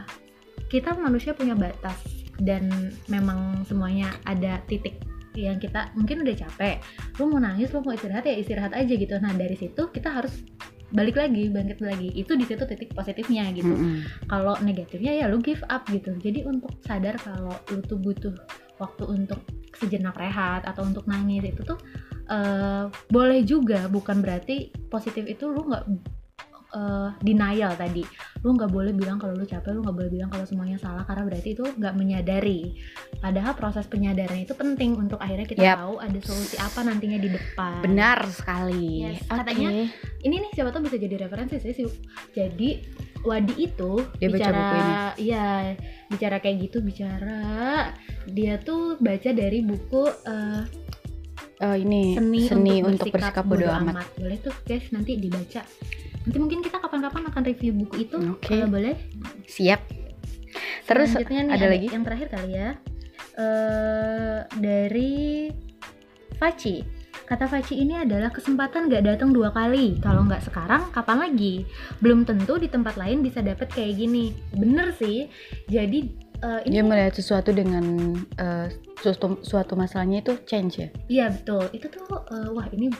[0.71, 1.99] kita manusia punya batas
[2.39, 2.71] dan
[3.11, 5.03] memang semuanya ada titik
[5.35, 6.79] yang kita mungkin udah capek.
[7.19, 9.15] Lu mau nangis lu mau istirahat ya istirahat aja gitu.
[9.19, 10.43] Nah dari situ kita harus
[10.91, 12.11] balik lagi bangkit lagi.
[12.15, 13.71] Itu di situ titik positifnya gitu.
[13.71, 14.27] Mm-mm.
[14.31, 16.15] kalau negatifnya ya lu give up gitu.
[16.19, 18.35] Jadi untuk sadar kalau lu tuh butuh
[18.79, 19.39] waktu untuk
[19.75, 21.79] sejenak rehat atau untuk nangis itu tuh
[22.27, 23.87] eh, boleh juga.
[23.87, 25.83] Bukan berarti positif itu lu nggak
[26.71, 28.03] eh, denial tadi
[28.41, 31.23] lu nggak boleh bilang kalau lu capek lu nggak boleh bilang kalau semuanya salah karena
[31.29, 32.73] berarti itu nggak menyadari
[33.21, 35.77] padahal proses penyadaran itu penting untuk akhirnya kita Yap.
[35.77, 39.05] tahu ada solusi apa nantinya di depan Benar sekali.
[39.05, 39.37] Yes, Oke.
[39.43, 39.69] katanya
[40.25, 41.87] ini nih siapa tahu bisa jadi referensi sih sih.
[42.33, 42.69] Jadi
[43.21, 44.93] Wadi itu Dia baca bicara buku ini.
[45.29, 45.47] iya
[46.09, 47.41] bicara kayak gitu bicara
[48.25, 50.63] dia tuh baca dari buku eh,
[51.61, 54.09] Oh, ini seni, seni, untuk, bersikap bodo bodo amat.
[54.17, 55.61] Boleh tuh guys nanti dibaca.
[56.21, 58.53] Nanti mungkin kita kapan-kapan akan review buku itu Oke.
[58.53, 58.95] kalau boleh.
[59.49, 59.81] Siap.
[60.85, 61.87] Terus Selanjutnya nih ada lagi?
[61.89, 62.69] yang terakhir kali ya.
[63.37, 65.13] Eh dari
[66.35, 66.75] Faci.
[67.23, 69.95] Kata Faci ini adalah kesempatan gak datang dua kali.
[70.03, 71.63] Kalau nggak sekarang, kapan lagi?
[72.03, 74.35] Belum tentu di tempat lain bisa dapet kayak gini.
[74.51, 75.31] Bener sih.
[75.71, 76.11] Jadi
[76.43, 78.67] eh, dia ini melihat sesuatu dengan eh,
[78.99, 80.89] suatu, suatu masalahnya itu change ya.
[81.07, 81.71] iya betul.
[81.71, 82.03] Itu tuh
[82.35, 82.91] eh, wah ini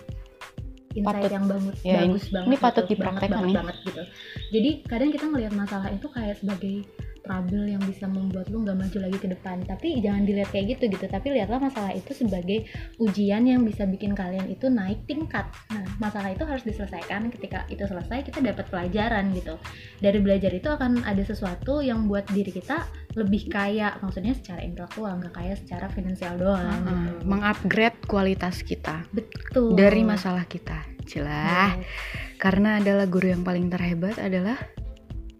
[0.93, 1.31] insight Patut.
[1.31, 2.47] yang banget, Ya, ini- bagus banget.
[2.47, 2.91] ini patut gitu.
[2.93, 3.55] dipraktekkan banget, nih.
[3.55, 4.01] banget, gitu.
[4.51, 6.75] Jadi kadang kita ngelihat masalah itu kayak sebagai
[7.21, 9.61] trouble yang bisa membuat lu nggak maju lagi ke depan.
[9.65, 11.05] Tapi jangan dilihat kayak gitu gitu.
[11.05, 12.65] Tapi lihatlah masalah itu sebagai
[12.97, 15.47] ujian yang bisa bikin kalian itu naik tingkat.
[15.71, 17.29] Nah, masalah itu harus diselesaikan.
[17.29, 19.55] Ketika itu selesai, kita dapat pelajaran gitu.
[20.01, 23.95] Dari belajar itu akan ada sesuatu yang buat diri kita lebih kaya.
[24.01, 26.65] Maksudnya secara intelektual, nggak kaya secara finansial doang.
[26.65, 27.29] Heeh, gitu.
[27.29, 29.77] mengupgrade kualitas kita Betul.
[29.77, 30.83] dari masalah kita.
[31.05, 31.77] Jelas.
[31.77, 31.85] Yes.
[32.41, 34.57] Karena adalah guru yang paling terhebat adalah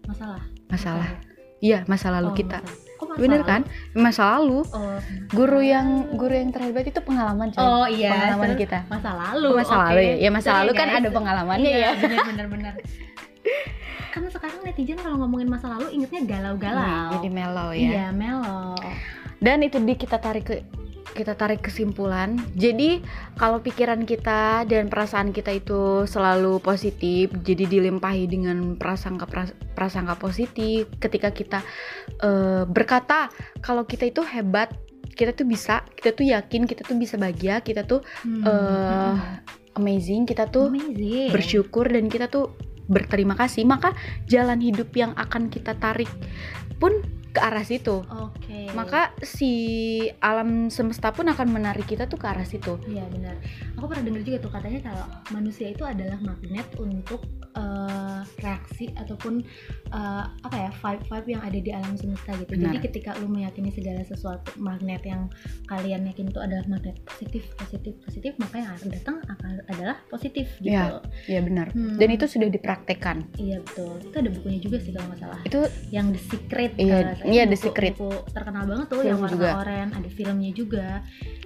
[0.06, 0.42] masalah.
[0.70, 1.31] masalah.
[1.62, 2.58] Iya, masa lalu Oh, kita.
[2.98, 3.22] Kok masalah?
[3.22, 3.60] Bener kan?
[3.94, 4.66] Masa lalu.
[4.68, 4.98] Oh,
[5.30, 7.62] Guru yang guru yang terhebat itu pengalaman coy.
[7.62, 8.78] Oh iya, pengalaman terus kita.
[8.90, 9.46] masa lalu.
[9.46, 9.82] Oh, masa oke.
[9.86, 10.14] lalu ya.
[10.18, 10.98] Ya masa Sorry, lalu kan guys.
[10.98, 11.90] ada pengalamannya Iya, ya.
[11.96, 12.74] Bener bener bener.
[14.12, 16.82] Karena sekarang netizen kalau ngomongin masa lalu ingetnya galau-galau.
[16.82, 17.78] Nih, jadi mellow ya.
[17.80, 18.74] Iya, melo.
[19.38, 20.56] Dan itu di kita tarik ke
[21.12, 22.40] kita tarik kesimpulan.
[22.56, 23.04] Jadi
[23.36, 30.16] kalau pikiran kita dan perasaan kita itu selalu positif, jadi dilimpahi dengan prasangka pras- prasangka
[30.16, 30.88] positif.
[30.96, 31.60] Ketika kita
[32.18, 33.28] eh, berkata
[33.60, 34.72] kalau kita itu hebat,
[35.12, 38.42] kita tuh bisa, kita tuh yakin, kita tuh bisa bahagia, kita tuh Hmm.
[38.42, 39.14] eh,
[39.76, 41.32] amazing, kita tuh Amazing.
[41.32, 42.52] bersyukur dan kita tuh
[42.90, 43.94] berterima kasih, maka
[44.26, 46.10] jalan hidup yang akan kita tarik
[46.76, 46.92] pun
[47.32, 48.04] ke arah situ.
[48.04, 48.68] Oke.
[48.76, 49.52] Maka si
[50.20, 52.76] alam semesta pun akan menarik kita tuh ke arah situ.
[52.84, 53.40] Iya benar.
[53.80, 57.24] Aku pernah dengar juga tuh katanya kalau manusia itu adalah magnet untuk
[57.56, 59.40] eh, reaksi ataupun
[59.90, 62.52] eh, apa ya vibe vibe yang ada di alam semesta gitu.
[62.52, 62.84] Jadi Benar.
[62.84, 65.32] ketika lu meyakini segala sesuatu magnet yang
[65.72, 70.46] kalian yakin itu adalah magnet positif positif positif maka yang akan datang akan adalah positif
[70.60, 70.76] gitu.
[70.76, 71.00] Iya.
[71.24, 71.66] Iya benar.
[71.72, 71.96] Hmm.
[71.96, 73.24] Dan itu sudah dipraktekkan.
[73.40, 73.96] Iya betul.
[74.04, 75.40] Itu ada bukunya juga sih kalau nggak salah.
[75.48, 76.72] Itu Yang The Secret.
[76.76, 77.94] Iya, iya, The Buku- Secret.
[77.94, 79.48] Buku terkenal banget tuh Film yang warna juga.
[79.58, 79.94] oranye.
[79.94, 80.86] Ada filmnya juga.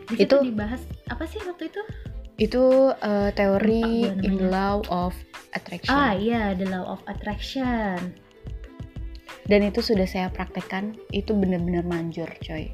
[0.06, 1.82] Di Itu- dibahas apa sih waktu itu?
[2.36, 2.60] itu
[2.92, 4.52] uh, teori Lupa gue in namanya.
[4.52, 5.16] law of
[5.52, 5.88] attraction.
[5.90, 8.12] Ah iya, The Law of Attraction.
[9.46, 12.66] dan itu sudah saya praktekkan itu benar-benar manjur coy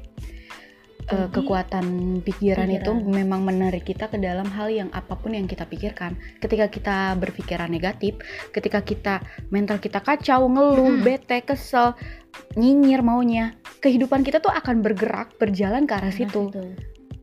[1.03, 1.85] Jadi, kekuatan
[2.21, 3.11] pikiran, itu pikiran.
[3.11, 6.15] memang menarik kita ke dalam hal yang apa pun yang kita pikirkan.
[6.39, 8.15] Ketika kita berpikiran negatif,
[8.49, 11.03] ketika kita mental kita kacau, ngeluh, Mm-mm.
[11.03, 11.93] bete, kesel,
[12.55, 16.43] nyinyir maunya, kehidupan kita tuh akan bergerak berjalan ke arah Nah, situ.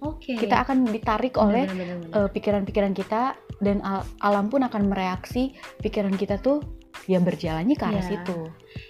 [0.00, 0.32] Oke.
[0.32, 1.68] Kita akan ditarik oleh
[2.10, 6.64] eh, pikiran-pikiran kita dan al- alam pun akan mereaksi pikiran kita tuh
[7.04, 8.10] ya berjalannya ke arah Iya.
[8.16, 8.38] situ.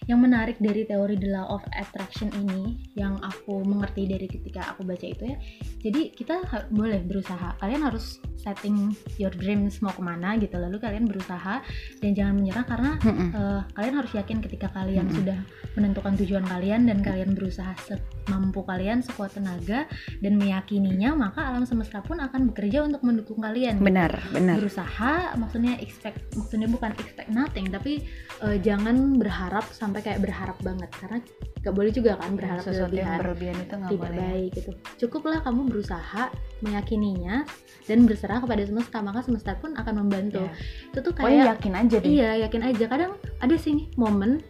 [0.07, 4.85] Yang menarik dari teori the law of attraction ini yang aku mengerti dari ketika aku
[4.87, 5.37] baca itu ya
[5.81, 6.37] jadi kita
[6.71, 11.61] boleh berusaha kalian harus setting your dreams mau ke mana gitu lalu kalian berusaha
[12.01, 13.29] dan jangan menyerah karena Mm-mm.
[13.37, 15.19] eh, kalian harus yakin ketika kalian Mm-mm.
[15.21, 15.38] sudah
[15.77, 19.85] menentukan tujuan kalian dan kalian berusaha semampu kalian sekuat tenaga
[20.25, 24.57] dan meyakininya maka alam semesta pun akan bekerja untuk mendukung kalian Benar, benar.
[24.59, 28.09] berusaha maksudnya expect maksudnya bukan expect nothing tapi
[28.43, 30.90] eh, jangan berharap sampai kayak berharap banget.
[30.92, 31.18] Karena
[31.61, 33.18] gak boleh juga kan berharap Sesuatu yang berlebihan.
[33.20, 34.18] berlebihan itu nggak tidak boleh.
[34.20, 34.70] baik gitu.
[35.06, 36.22] Cukuplah kamu berusaha
[36.64, 37.37] meyakininya
[37.85, 40.40] dan berserah kepada semesta maka semesta pun akan membantu.
[40.40, 40.52] Ya.
[40.90, 42.09] itu tuh kayak yakin aja deh.
[42.09, 42.85] iya yakin aja.
[42.88, 44.40] Kadang ada sih nih momen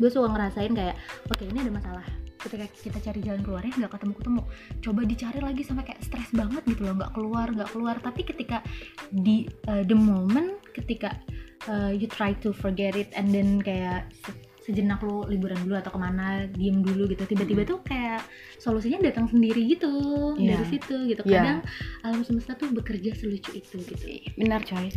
[0.00, 0.96] gue suka ngerasain kayak
[1.28, 2.06] oke ini ada masalah.
[2.40, 4.42] Ketika kita cari jalan keluarnya nggak ketemu ketemu
[4.80, 6.96] coba dicari lagi sampai kayak stres banget gitu loh.
[6.96, 7.96] Nggak keluar nggak keluar.
[8.00, 8.64] Tapi ketika
[9.12, 11.20] di uh, the moment ketika
[11.66, 15.90] uh, you try to forget it and then kayak se- sejenak lu liburan dulu atau
[15.90, 18.22] ke mana diem dulu gitu tiba-tiba tuh kayak
[18.56, 19.90] solusinya datang sendiri gitu
[20.36, 20.54] Iya.
[20.54, 21.32] dari situ gitu Iya.
[21.34, 21.58] kadang
[22.02, 24.04] alam semesta tuh bekerja selucu itu gitu
[24.36, 24.92] Benar coy.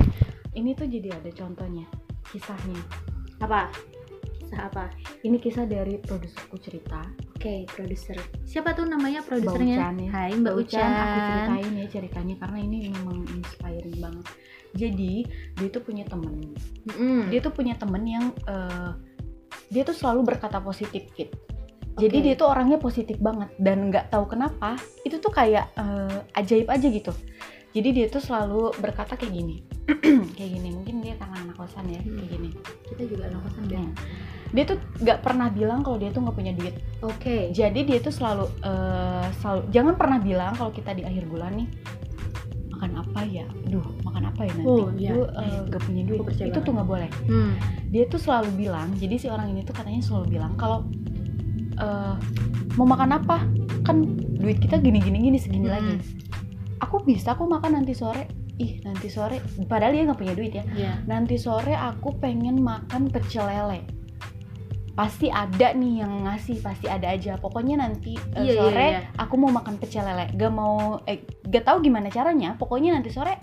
[0.54, 1.88] Ini tuh jadi ada contohnya
[2.26, 2.78] kisahnya.
[3.40, 3.68] apa
[4.38, 4.86] kisah apa
[5.20, 7.02] Ini kisah dari produserku cerita.
[7.34, 8.16] Oke, produser.
[8.46, 9.76] Siapa tuh namanya Mbak produsernya?
[9.82, 10.10] Ucan ya.
[10.12, 10.86] Hai Mbak Ucan.
[10.86, 14.26] aku ceritain ya ceritanya karena ini memang inspiring banget.
[14.74, 15.24] Jadi
[15.56, 16.54] dia tuh punya temen.
[16.90, 17.30] Mm-mm.
[17.30, 18.92] Dia tuh punya temen yang eh,
[19.70, 21.34] dia tuh selalu berkata positif gitu.
[21.94, 22.26] Jadi Oke.
[22.26, 26.88] dia tuh orangnya positif banget dan nggak tahu kenapa itu tuh kayak eh, ajaib aja
[26.90, 27.14] gitu.
[27.74, 29.66] Jadi dia tuh selalu berkata kayak gini,
[30.38, 30.70] kayak gini.
[30.78, 32.22] Mungkin dia karena anak kosan ya, Hmm.
[32.22, 32.50] kayak gini.
[32.86, 33.78] kita juga anak kosan deh.
[33.82, 33.94] Hmm.
[34.54, 36.78] Dia tuh nggak pernah bilang kalau dia tuh nggak punya duit.
[37.02, 37.50] Oke.
[37.50, 41.70] Jadi dia tuh selalu, eh, selalu jangan pernah bilang kalau kita di akhir bulan nih
[42.84, 45.10] makan apa ya, duh makan apa ya nanti, Oh, iya.
[45.10, 46.20] Duh, eh, nggak punya duit.
[46.20, 46.60] Itu banget.
[46.60, 47.10] tuh nggak boleh.
[47.26, 47.52] Hmm.
[47.88, 50.84] Dia tuh selalu bilang, jadi si orang ini tuh katanya selalu bilang kalau
[51.74, 52.16] eh,
[52.76, 53.48] mau makan apa,
[53.82, 54.04] kan
[54.36, 55.74] duit kita gini gini gini segini Hmm.
[55.74, 55.96] lagi.
[56.80, 58.28] Aku bisa aku makan nanti sore.
[58.54, 60.62] Ih nanti sore, padahal dia nggak punya duit ya.
[60.70, 60.92] Iya.
[61.08, 63.82] Nanti sore aku pengen makan pecel lele.
[64.94, 67.42] Pasti ada nih yang ngasih, pasti ada aja.
[67.42, 69.02] Pokoknya nanti eh, Iya, iya, sore iya.
[69.18, 70.30] aku mau makan pecel lele.
[70.38, 72.54] Gak mau, eh, gak tahu gimana caranya.
[72.54, 73.42] Pokoknya nanti sore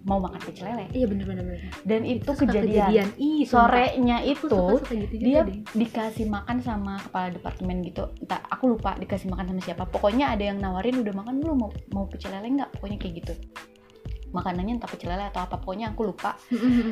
[0.00, 0.88] mau makan pecel lele.
[0.92, 1.60] Iya bener bener bener.
[1.84, 3.08] Dan itu Suka kejadian.
[3.16, 3.68] Ih, sumpah.
[3.72, 5.60] Sorenya itu suka, suka gitu dia deh.
[5.76, 8.08] dikasih makan sama kepala departemen gitu.
[8.20, 9.84] Entah aku lupa dikasih makan sama siapa.
[9.88, 12.80] Pokoknya ada yang nawarin udah makan belum mau mau pecel lele nggak?
[12.80, 13.32] Pokoknya kayak gitu.
[14.30, 15.56] Makanannya entah pecel lele atau apa.
[15.56, 16.38] Pokoknya aku lupa.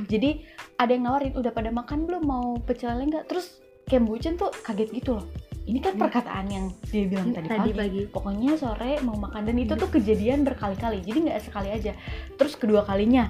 [0.05, 0.43] Jadi
[0.75, 4.53] ada yang nawarin udah pada makan belum mau pecel lele nggak terus Kem Bucen tuh
[4.59, 5.25] kaget gitu loh
[5.65, 6.01] ini kan Hmm.
[6.03, 7.73] perkataan yang dia bilang tadi, Tadi pagi.
[7.75, 8.03] pagi.
[8.07, 11.93] pokoknya sore mau makan dan itu tuh kejadian berkali-kali jadi nggak sekali aja
[12.35, 13.29] terus kedua kalinya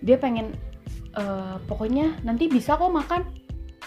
[0.00, 0.56] dia pengen
[1.12, 3.28] eh, pokoknya nanti bisa kok makan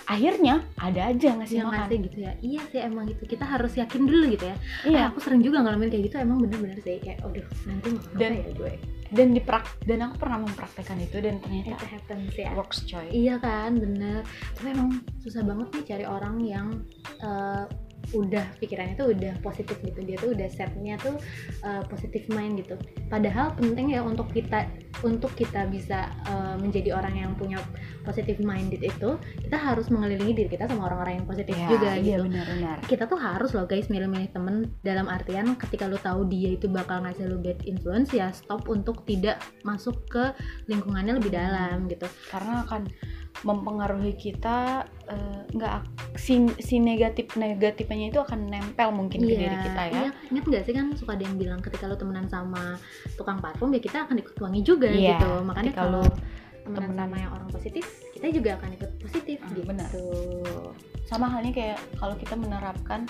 [0.06, 2.32] akhirnya ada aja ngasih Yang makan ngasih gitu ya.
[2.39, 3.23] Iya sih emang gitu.
[3.27, 4.56] Kita harus yakin dulu gitu ya.
[4.86, 6.15] iya Eh, aku sering juga ngalamin kayak gitu.
[6.17, 8.73] Emang bener-bener sih kayak, aduh nanti makan Dan- apa ya gue.
[9.08, 12.52] Dan diprak dan aku pernah mempraktekkan itu dan It ternyata happens ya.
[12.54, 14.28] works coy Iya kan, bener.
[14.56, 16.67] Tapi emang susah banget nih cari orang yang
[17.24, 17.63] eh,
[18.15, 20.00] udah pikirannya tuh udah positif gitu.
[20.04, 21.15] Dia tuh udah setnya tuh
[21.63, 22.76] eh, positif mind gitu.
[23.12, 24.67] Padahal penting ya untuk kita
[25.04, 27.60] untuk kita bisa eh, menjadi orang yang punya
[28.08, 32.15] positive minded itu, kita harus mengelilingi diri kita sama orang-orang yang positif Ya, juga iya
[32.22, 32.24] gitu.
[32.30, 36.70] benar-benar Kita tuh harus loh guys milih-milih temen dalam artian ketika lu tahu dia itu
[36.72, 40.32] bakal ngasih lu bad influence ya stop untuk tidak masuk ke
[40.72, 42.08] lingkungannya lebih dalam gitu.
[42.32, 42.88] karena akan
[43.39, 49.58] mempengaruhi kita eh, nggak ak- si, si negatif negatifnya itu akan nempel mungkin ke diri
[49.62, 52.82] kita ya Iya, ingat nggak sih kan suka ada yang bilang ketika lu temenan sama
[53.13, 55.30] tukang parfum ya kita akan ikut wangi juga Iya, gitu.
[55.43, 56.04] Makanya kalau
[56.63, 59.62] temenan temenan- sama yang orang positif, kita juga akan ikut positif Ah, gitu.
[59.63, 59.89] benar.
[61.04, 63.08] sama halnya kayak kalau kita menerapkan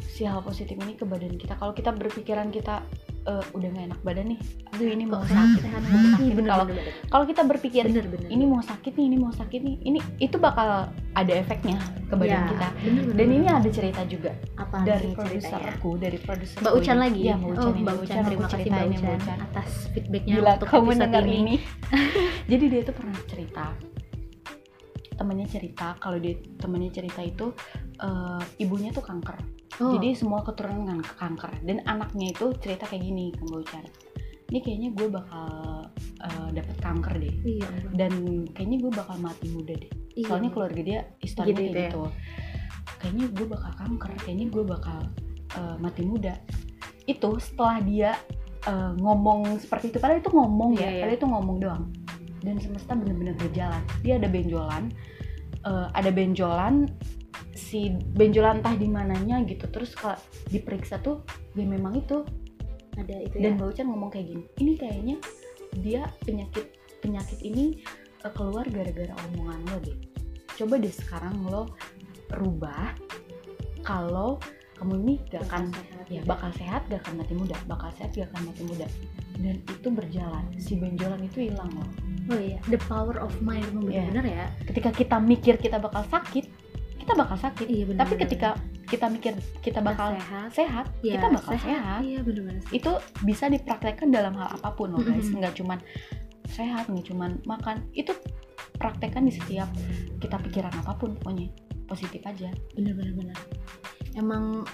[0.00, 2.82] si hal positif ini ke badan kita kalau kita berpikiran kita
[3.24, 5.62] eh, udah nggak enak badan nih aduh ini mau sakit
[6.18, 6.66] Iya, kalau
[7.08, 8.26] kalau kita berpikir Bener, bener.
[8.26, 12.30] ini mau sakit nih ini mau sakit nih ini itu bakal ada efeknya ke badan
[12.30, 13.58] Ya, kita bener, bener, dan ini bener.
[13.58, 17.20] ada cerita juga apa dari produserku dari produser Mbak Ucan lagi.
[17.22, 17.82] ya Mbak Ucan oh, ini.
[17.82, 21.36] Mbak Ucan, terima kasih Mbak ceritain ya, Ucan, atas feedbacknya Gila untuk kamu dengar ini.
[21.38, 21.56] ini.
[22.50, 23.66] Jadi dia tuh pernah cerita.
[25.18, 27.50] temennya cerita kalau dia temennya cerita itu
[27.98, 29.34] eh, ibunya tuh kanker
[29.78, 31.00] Oh, jadi semua keturunan kan
[31.38, 31.52] kanker.
[31.62, 33.84] Dan anaknya itu cerita kayak gini ke Mbak Ucar.
[34.48, 35.48] Ini kayaknya gue bakal
[36.24, 37.34] eh, dapet kanker deh.
[37.44, 37.68] Iya.
[37.94, 38.12] Dan
[38.50, 39.92] kayaknya gue bakal mati muda deh.
[40.18, 40.34] Iya.
[40.34, 41.90] soalnya keluarga dia historinya Gitu kayak ya.
[41.94, 42.02] gitu.
[42.98, 44.98] Kayaknya gue bakal kanker kayaknya gue bakal
[45.54, 46.34] eh, mati muda.
[47.06, 48.10] Itu setelah dia
[48.66, 49.98] eh, ngomong seperti itu.
[50.02, 51.00] Padahal itu ngomong ya Iya, iya.
[51.06, 51.84] padahal itu ngomong doang.
[52.42, 53.82] Dan semesta bener-bener berjalan.
[54.02, 54.90] Dia ada benjolan
[55.62, 56.90] eh, ada benjolan
[57.52, 60.16] si benjolan entah di mananya gitu terus kalau
[60.48, 61.22] diperiksa tuh
[61.54, 62.24] ya memang itu
[62.96, 63.56] ada itu dan ya.
[63.58, 65.16] Mbak Ucan ngomong kayak gini ini kayaknya
[65.78, 66.66] dia penyakit
[66.98, 67.78] penyakit ini
[68.24, 69.98] eh, keluar gara-gara omongan lo deh
[70.56, 71.70] coba deh sekarang lo
[72.34, 72.94] rubah
[73.82, 74.36] kalau
[74.78, 76.26] kamu ini gak akan Sehat, ya gitu.
[76.30, 78.86] bakal sehat gak akan mati muda bakal sehat gak akan mati muda
[79.38, 81.90] dan itu berjalan si benjolan itu hilang loh
[82.28, 84.04] Oh iya, the power of mind emang Iya.
[84.04, 84.46] bener-bener ya.
[84.68, 86.44] ketika kita mikir kita bakal sakit
[87.08, 87.98] kita bakal sakit Iya bener.
[87.98, 88.48] tapi ketika
[88.84, 92.60] kita mikir kita bakal sehat, sehat ya, kita bakal sehat, Iya bener-bener.
[92.62, 92.76] sih.
[92.76, 92.92] itu
[93.22, 95.40] bisa dipraktekkan dalam hal apa pun loh guys Mhm.
[95.40, 95.78] nggak cuman
[96.46, 98.12] sehat nggak cuman makan itu
[98.74, 99.68] praktekkan di setiap
[100.18, 101.48] kita pikiran apa pun pokoknya
[101.84, 103.38] positif aja Bener-bener bener.
[104.12, 104.68] Emang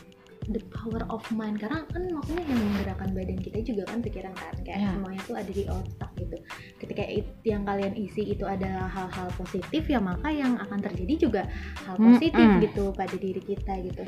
[0.50, 1.56] the power of mind.
[1.60, 4.90] Karena kan maksudnya yang menggerakkan badan kita juga kan pikiran kan kayak Iya.
[4.96, 6.36] semuanya tuh ada di otak gitu.
[6.80, 11.42] Ketika it- yang kalian isi itu adalah hal-hal positif ya maka yang akan terjadi juga
[11.84, 12.62] hal positif Mm-mm.
[12.64, 14.02] gitu pada diri kita gitu.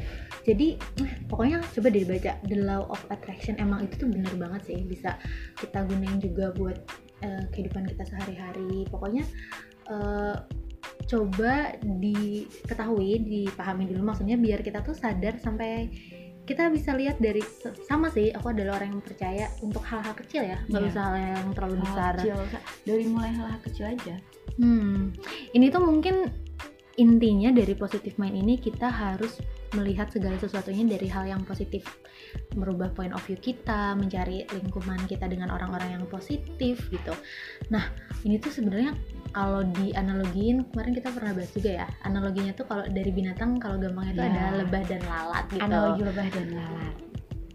[0.45, 3.57] Jadi eh, pokoknya coba dibaca the law of attraction.
[3.57, 5.17] Emang itu tuh bener banget sih bisa
[5.57, 6.77] kita gunain juga buat
[7.25, 8.85] eh, kehidupan kita sehari-hari.
[8.93, 9.25] Pokoknya
[9.89, 10.37] eh,
[11.07, 15.87] coba diketahui dipahami dulu maksudnya biar kita tuh sadar sampai
[16.47, 17.43] kita bisa lihat dari
[17.83, 20.91] sama sih aku adalah orang yang percaya untuk hal-hal kecil ya nggak Iya.
[20.91, 22.39] usah hal yang terlalu Hal besar kecil
[22.85, 24.17] dari mulai hal kecil aja
[24.57, 25.13] Hmm,
[25.53, 26.33] ini tuh mungkin
[26.97, 29.37] intinya dari positive mind ini kita harus
[29.77, 31.85] melihat segala sesuatunya dari hal yang positif,
[32.57, 37.13] merubah point of view kita, mencari lingkungan kita dengan orang-orang yang positif gitu.
[37.69, 37.93] Nah,
[38.25, 38.97] ini tuh sebenarnya
[39.37, 44.13] kalau dianalogiin kemarin kita pernah bahas juga ya, analoginya tuh kalau dari binatang kalau gampangnya
[44.17, 44.33] itu Ya.
[44.33, 45.63] ada lebah dan lalat gitu.
[45.69, 46.95] analogi lebah dan lalat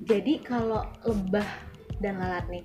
[0.02, 1.48] Jadi kalau lebah
[2.02, 2.64] dan lalat nih,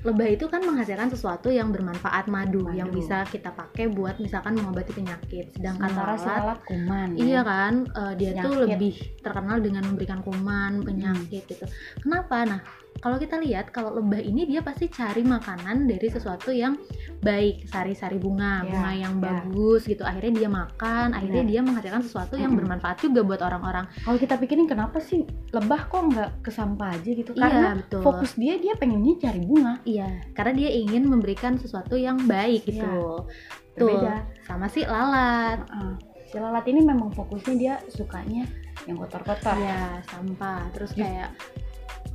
[0.00, 2.76] lebah itu kan menghasilkan sesuatu yang bermanfaat madu, Madu.
[2.78, 5.52] yang bisa kita pakai buat misalkan mengobati penyakit.
[5.52, 7.40] Sedangkan sementara lalat, kuman iya ya.
[7.44, 8.70] kan, eh, dia tuh Penyakit.
[8.72, 11.66] lebih terkenal dengan memberikan kuman, penyakit gitu.
[12.00, 12.48] Kenapa?
[12.48, 12.60] Nah,
[12.98, 16.76] kalau kita lihat kalau lebah ini dia pasti cari makanan dari sesuatu yang
[17.18, 19.22] baik, sari-sari bunga, Ya, bunga yang ya.
[19.22, 20.02] bagus gitu.
[20.02, 22.60] Akhirnya dia makan, akhirnya dia menghasilkan sesuatu yang Mm-mm.
[22.60, 23.88] bermanfaat juga buat orang-orang.
[24.00, 28.00] kalau kita pikirin kenapa sih lebah kok nggak ke sampah aja gitu Iya, karena betul.
[28.02, 32.84] fokus dia dia pengennya cari bunga Iya, karena dia ingin memberikan sesuatu yang baik gitu.
[32.84, 33.24] Iya.
[33.72, 35.62] Tuh, berbeda sama si lalat.
[35.62, 35.94] Heeh.
[36.26, 38.44] si lalat ini memang fokusnya dia sukanya
[38.84, 40.68] yang kotor-kotor Ya, sampah.
[40.70, 41.32] Terus kayak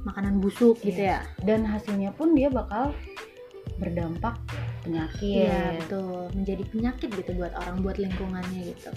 [0.06, 1.26] makanan busuk gitu Iya.
[1.26, 1.44] ya.
[1.44, 2.94] dan hasilnya pun dia bakal
[3.76, 4.38] berdampak
[4.82, 6.30] penyakit Iya, betul.
[6.32, 8.92] Menjadi penyakit gitu buat orang, buat lingkungannya gitu.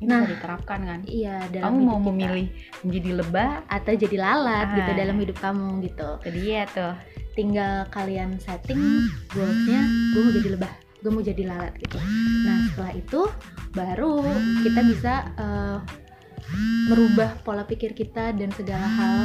[0.00, 0.24] ini Nah.
[0.24, 2.06] bisa diterapkan kan Iya, dalam kamu mau kita.
[2.08, 2.46] memilih
[2.80, 4.96] menjadi lebah atau jadi lalat gitu Ah.
[4.96, 6.08] dalam hidup kamu gitu.
[6.18, 6.94] itu dia tuh
[7.30, 8.80] Tinggal kalian setting
[9.30, 11.96] goalsnya, gue mau jadi lebah, gue mau jadi lalat gitu.
[12.42, 13.20] Nah, setelah itu
[13.70, 14.14] baru
[14.60, 15.76] kita bisa eh,
[16.86, 19.20] merubah pola pikir kita dan segala hal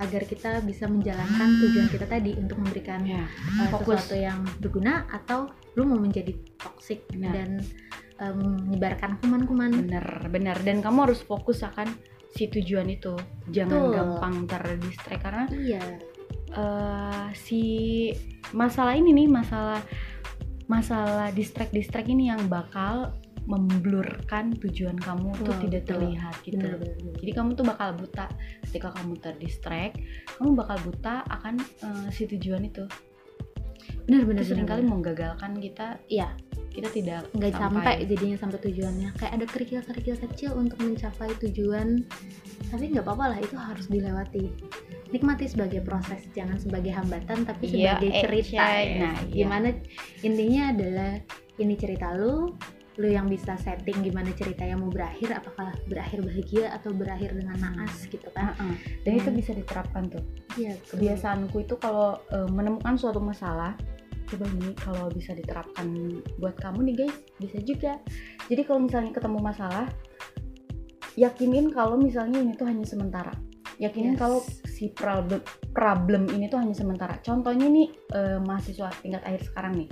[0.00, 3.28] agar kita bisa menjalankan tujuan kita tadi untuk memberikan ya
[3.60, 4.00] uh, Fokus.
[4.00, 7.32] sesuatu yang berguna atau lu mau menjadi toksik Benar.
[7.36, 7.50] dan
[8.20, 11.92] um, menyebarkan kuman-kuman bener bener dan kamu harus fokus akan
[12.30, 13.14] si tujuan itu
[13.50, 13.94] jangan Betul.
[13.94, 15.84] gampang terdistract karena iya
[16.54, 17.62] eh, si
[18.54, 19.82] masalah ini nih masalah
[20.70, 23.10] masalah distract distract ini yang bakal
[23.50, 25.90] memblurkan tujuan kamu tuh Wah, tidak betul.
[25.98, 28.26] terlihat gitu benar benar jadi kamu tuh bakal buta
[28.64, 29.94] ketika kamu terdistract
[30.38, 32.86] kamu bakal buta akan eh, si tujuan itu
[34.06, 36.30] benar benar sering kali menggagalkan kita Iya.
[36.70, 42.06] kita tidak nggak sampai jadinya sampai tujuannya kayak ada kerikil-kerikil kecil untuk mencapai tujuan
[42.70, 44.46] tapi nggak apa-apa lah itu harus dilewati
[45.10, 48.82] nikmati sebagai proses jangan sebagai hambatan tapi Iya, sebagai eh, cerita Shay.
[48.86, 48.98] ya.
[49.02, 49.34] Nah, iya.
[49.34, 49.68] gimana
[50.22, 51.12] intinya adalah
[51.58, 52.54] ini cerita lu
[53.00, 58.04] lu yang bisa setting gimana ceritanya mau berakhir apakah berakhir bahagia atau berakhir dengan naas
[58.04, 58.76] gitu kan Heeh.
[59.08, 60.20] dan itu bisa diterapkan tuh.
[60.60, 63.72] Iya kebiasaanku itu kalau eh, menemukan suatu masalah
[64.28, 65.90] coba ini kalau bisa diterapkan
[66.38, 67.16] buat kamu nih guys.
[67.40, 67.92] Bisa juga.
[68.46, 69.88] Jadi kalau misalnya ketemu masalah
[71.18, 73.32] yakinin kalau misalnya ini tuh hanya sementara.
[73.80, 74.20] Yakinin Yes.
[74.20, 74.38] kalau
[74.80, 75.44] si problem
[75.76, 77.20] problem ini tuh hanya sementara.
[77.20, 79.88] Contohnya nih eh, mahasiswa tingkat akhir sekarang nih.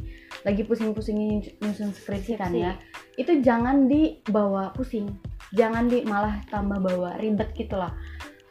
[0.49, 2.73] Lagi pusing-pusing nyusun skripsi kan ya.
[3.21, 5.13] Itu jangan dibawa pusing.
[5.53, 7.93] Jangan di malah tambah bawa ribet gitu lah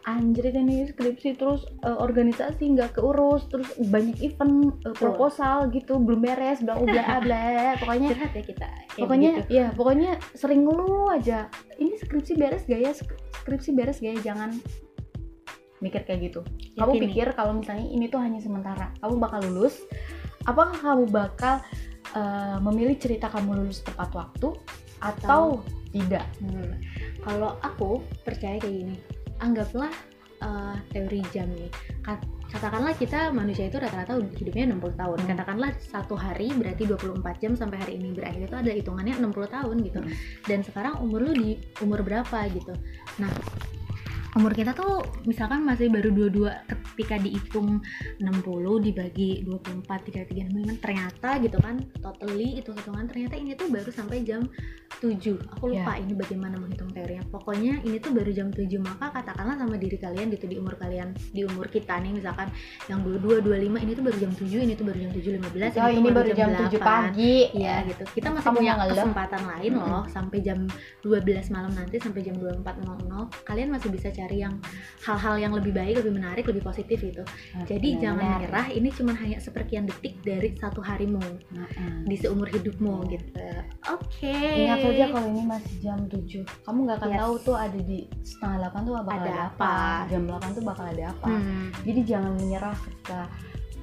[0.07, 6.23] anjir ini skripsi terus eh, organisasi nggak keurus terus banyak event eh, proposal gitu belum
[6.23, 9.51] beres bla bla bla pokoknya curhat ya kita Kayak pokoknya begitu.
[9.51, 11.51] ya pokoknya sering ngeluh aja.
[11.77, 12.91] Ini skripsi beres gak ya?
[12.95, 14.33] Sk- skripsi beres gak ya?
[14.33, 14.55] Jangan
[15.83, 16.41] mikir kayak gitu
[16.77, 17.03] kamu Yakini.
[17.09, 19.83] pikir kalau misalnya ini tuh hanya sementara kamu bakal lulus
[20.47, 21.55] apakah kamu bakal
[22.15, 24.57] eh, memilih cerita kamu lulus tepat waktu
[24.97, 25.61] atau
[25.93, 26.77] tidak Hmm.
[27.23, 28.95] Kalau aku percaya kayak gini,
[29.41, 29.91] anggaplah
[30.37, 31.71] eh, teori jam nih.
[32.05, 35.17] Kat- Katakanlah kita manusia itu rata-rata hidupnya 60 tahun.
[35.19, 35.29] Hmm.
[35.35, 39.75] Katakanlah satu hari berarti 24 jam sampai hari ini berakhir itu ada hitungannya 60 tahun
[39.83, 39.99] gitu.
[39.99, 40.11] Hmm.
[40.47, 42.71] Dan sekarang umur lu di umur berapa gitu.
[43.19, 43.31] Nah,
[44.37, 46.45] umur kita tuh misalkan masih baru 22
[46.93, 47.81] ketika dihitung
[48.21, 53.89] 60 dibagi 24 33 65 ternyata gitu kan totally itu hitungan ternyata ini tuh baru
[53.89, 54.45] sampai jam
[55.01, 55.17] 7
[55.57, 59.75] aku lupa ini bagaimana menghitung teorinya pokoknya ini tuh baru jam 7 maka katakanlah sama
[59.75, 62.47] diri kalian gitu di umur kalian di umur kita nih misalkan
[62.87, 65.89] yang 22 25 ini tuh baru jam 7 ini tuh baru jam 7 15 oh
[65.89, 66.81] ini baru jam 7 8.
[66.81, 68.03] pagi Iya gitu.
[68.11, 70.59] Kita masih Kamu punya kesempatan lain loh sampai jam
[71.01, 73.47] 12 malam nanti sampai jam 24.00.
[73.47, 74.59] Kalian masih bisa cari yang
[75.01, 77.23] hal-hal yang lebih baik, lebih menarik, lebih positif gitu.
[77.63, 78.01] Jadi Benar.
[78.03, 78.67] jangan menyerah.
[78.69, 81.23] Ini cuma hanya seperkian detik dari satu harimu
[82.03, 83.31] di seumur hidupmu gitu.
[83.87, 84.33] Oke.
[84.33, 87.19] Ingat saja kalau ini masih jam 7 Kamu gak akan Yes.
[87.19, 89.71] tahu tuh ada di setengah 8 tuh bakal Ada ada, apa.
[89.71, 90.09] apa.
[90.09, 93.19] Jam 8 tuh bakal ada apa Hmm, Jadi jangan menyerah ketika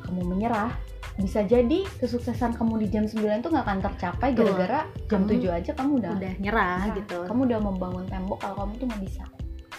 [0.03, 0.71] kamu menyerah
[1.15, 5.55] Bisa jadi kesuksesan kamu di jam 9 tuh gak akan tercapai gara-gara jam Kamu 7
[5.55, 7.19] aja kamu udah, udah nyerah Nah, gitu.
[7.23, 9.23] Kamu udah membangun tembok kalau kamu tuh gak bisa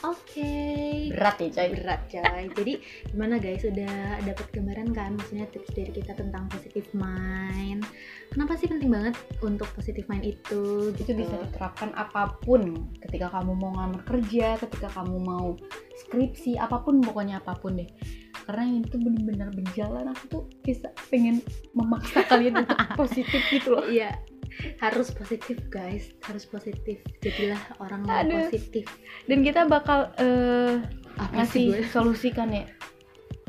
[0.05, 0.53] Oke.
[1.09, 2.73] Berat ya coy berat coy jadi
[3.09, 3.65] gimana guys?
[3.65, 5.17] Udah dapat gambaran kan?
[5.17, 7.81] Maksudnya tips dari kita tentang positive mind.
[8.29, 11.25] Kenapa sih penting banget untuk positive mind itu Itu gitu?
[11.25, 12.93] bisa diterapkan apa pun.
[13.01, 15.55] Ketika kamu mau ngelamar kerja Ketika kamu mau
[16.05, 17.89] skripsi Apa pun pokoknya apa pun deh.
[18.45, 21.41] Karena ini tuh bener-bener berjalan aku tuh bisa pengen
[21.73, 23.89] memaksa kalian untuk positif gitu loh.
[23.89, 24.13] Iya
[24.79, 26.11] harus positif guys.
[26.23, 27.01] Harus positif.
[27.21, 28.39] Jadilah orang yang Aduh.
[28.47, 28.85] positif.
[29.27, 30.81] Dan kita bakal eh,
[31.15, 32.65] apa sih gue ngasih solusi kan ya?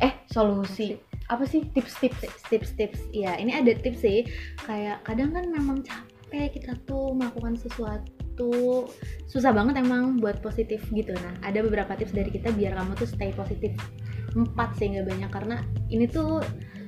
[0.03, 0.97] Eh solusi.
[1.27, 1.67] Apa sih?
[1.75, 2.23] Tips-tips.
[2.23, 3.01] Tips tips tips.
[3.11, 4.27] Ya ini ada tips sih.
[4.63, 8.87] Kayak kadang kan memang capek kita tuh melakukan sesuatu.
[9.27, 11.17] Susah banget emang buat positif gitu.
[11.17, 13.75] Nah ada beberapa tips dari kita biar kamu tuh stay positif.
[14.37, 15.31] Empat sih nggak banyak.
[15.33, 15.57] Karena
[15.91, 16.45] ini tuh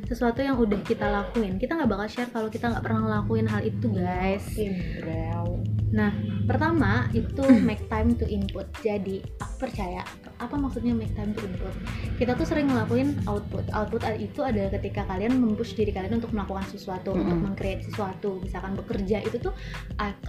[0.09, 1.61] sesuatu yang udah kita lakuin.
[1.61, 4.45] Kita nggak bakal share kalau kita nggak pernah ngelakuin hal itu guys.
[4.57, 6.09] Oke, bro.
[6.49, 8.67] pertama itu make time to input.
[8.85, 10.05] Jadi aku percaya
[10.39, 11.75] apa maksudnya make time to input?
[12.21, 13.67] Kita tuh sering ngelakuin output.
[13.75, 17.23] Output itu adalah ketika kalian mempush diri kalian untuk melakukan sesuatu Mm-mm.
[17.27, 18.39] untuk mengcreate sesuatu.
[18.43, 19.55] Misalkan bekerja itu tuh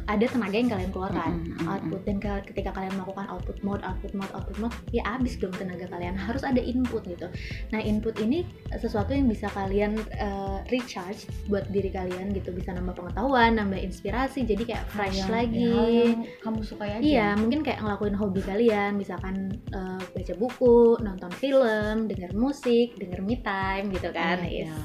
[0.09, 1.31] ada tenaga yang kalian keluarkan.
[1.43, 1.67] Mm-mm, mm-mm.
[1.69, 2.01] output.
[2.07, 6.15] Dan ketika kalian melakukan output mode output mode output mode ya habis dong tenaga kalian.
[6.17, 7.27] Harus ada input gitu.
[7.75, 8.47] Nah input ini
[8.79, 12.49] sesuatu yang bisa kalian eh, recharge buat diri kalian gitu.
[12.55, 14.45] Bisa nambah pengetahuan nambah inspirasi.
[14.45, 18.41] Jadi kayak fresh Yang- lagi hal yang kamu sukai aja Iya, mungkin kayak ngelakuin hobi
[18.45, 24.43] kalian, misalkan eh, baca buku, nonton film, denger musik, denger me time gitu kan.
[24.45, 24.69] Iya.
[24.69, 24.75] Yes.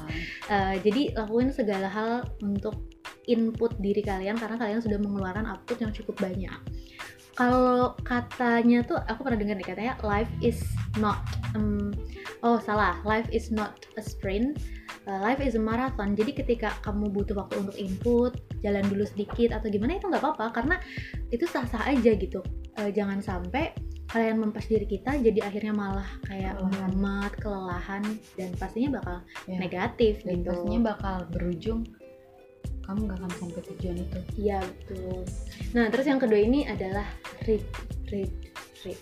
[0.49, 2.95] Eh, jadi lakuin segala hal untuk
[3.25, 6.59] input diri kalian karena kalian sudah mengeluarkan output yang cukup banyak.
[7.35, 10.63] Kalau katanya tuh aku pernah dengar nih katanya life is
[10.95, 11.19] not
[11.51, 11.91] em,
[12.47, 16.17] oh salah life is not a sprint uh, life is a marathon.
[16.17, 20.45] Jadi ketika kamu butuh waktu untuk input jalan dulu sedikit atau gimana itu nggak apa-apa.
[20.61, 20.75] Karena
[21.29, 22.41] itu sah-sah aja gitu.
[22.75, 23.71] Uh, jangan sampai
[24.05, 28.05] kalian mempas diri kita jadi akhirnya malah kayak mumet kelelahan
[28.37, 29.17] dan pastinya bakal
[29.49, 29.57] Ya.
[29.59, 30.53] negatif dan gitu.
[30.53, 31.81] pastinya bakal berujung
[32.85, 34.19] kamu gak akan sampai tujuan itu.
[34.37, 35.25] Iya betul.
[35.73, 37.05] Nah terus yang kedua ini adalah
[37.49, 37.65] read,
[38.13, 38.29] read,
[38.85, 38.99] read,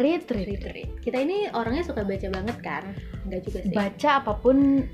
[0.00, 0.90] read read, read, read.
[1.04, 2.84] Kita ini orangnya suka baca banget kan?
[3.28, 3.72] Enggak juga sih.
[3.72, 4.88] baca apa pun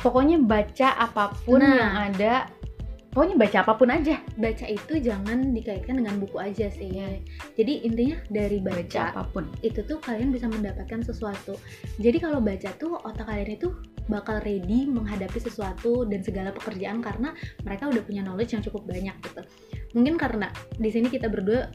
[0.00, 1.76] pokoknya baca apa pun Nah.
[1.76, 2.34] yang ada
[3.14, 6.90] pokoknya baca apa pun aja baca itu jangan dikaitkan dengan buku aja sih.
[6.92, 7.22] Iya.
[7.54, 11.54] Jadi intinya dari baca baca, apa pun itu tuh kalian bisa mendapatkan sesuatu.
[12.02, 13.70] Jadi kalau baca tuh otak kalian itu
[14.10, 17.32] bakal ready menghadapi sesuatu dan segala pekerjaan karena
[17.64, 19.40] mereka udah punya knowledge yang cukup banyak gitu.
[19.96, 21.70] Mungkin karena di sini kita berdua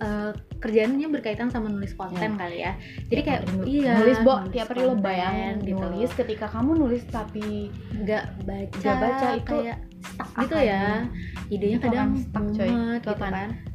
[0.00, 2.72] eh, kerjaannya berkaitan sama nulis konten kali ya.
[3.06, 5.76] Jadi kayak Tiap hari nu- iya nulis bo nulis tiap hari lo bayangin gitu.
[5.78, 10.84] nulis ketika kamu nulis tapi nggak baca, Nggak baca itu kayak stuck gitu ya.
[11.48, 12.68] Idenya itu kadang stuck, coy.
[12.96, 13.32] gitu kan.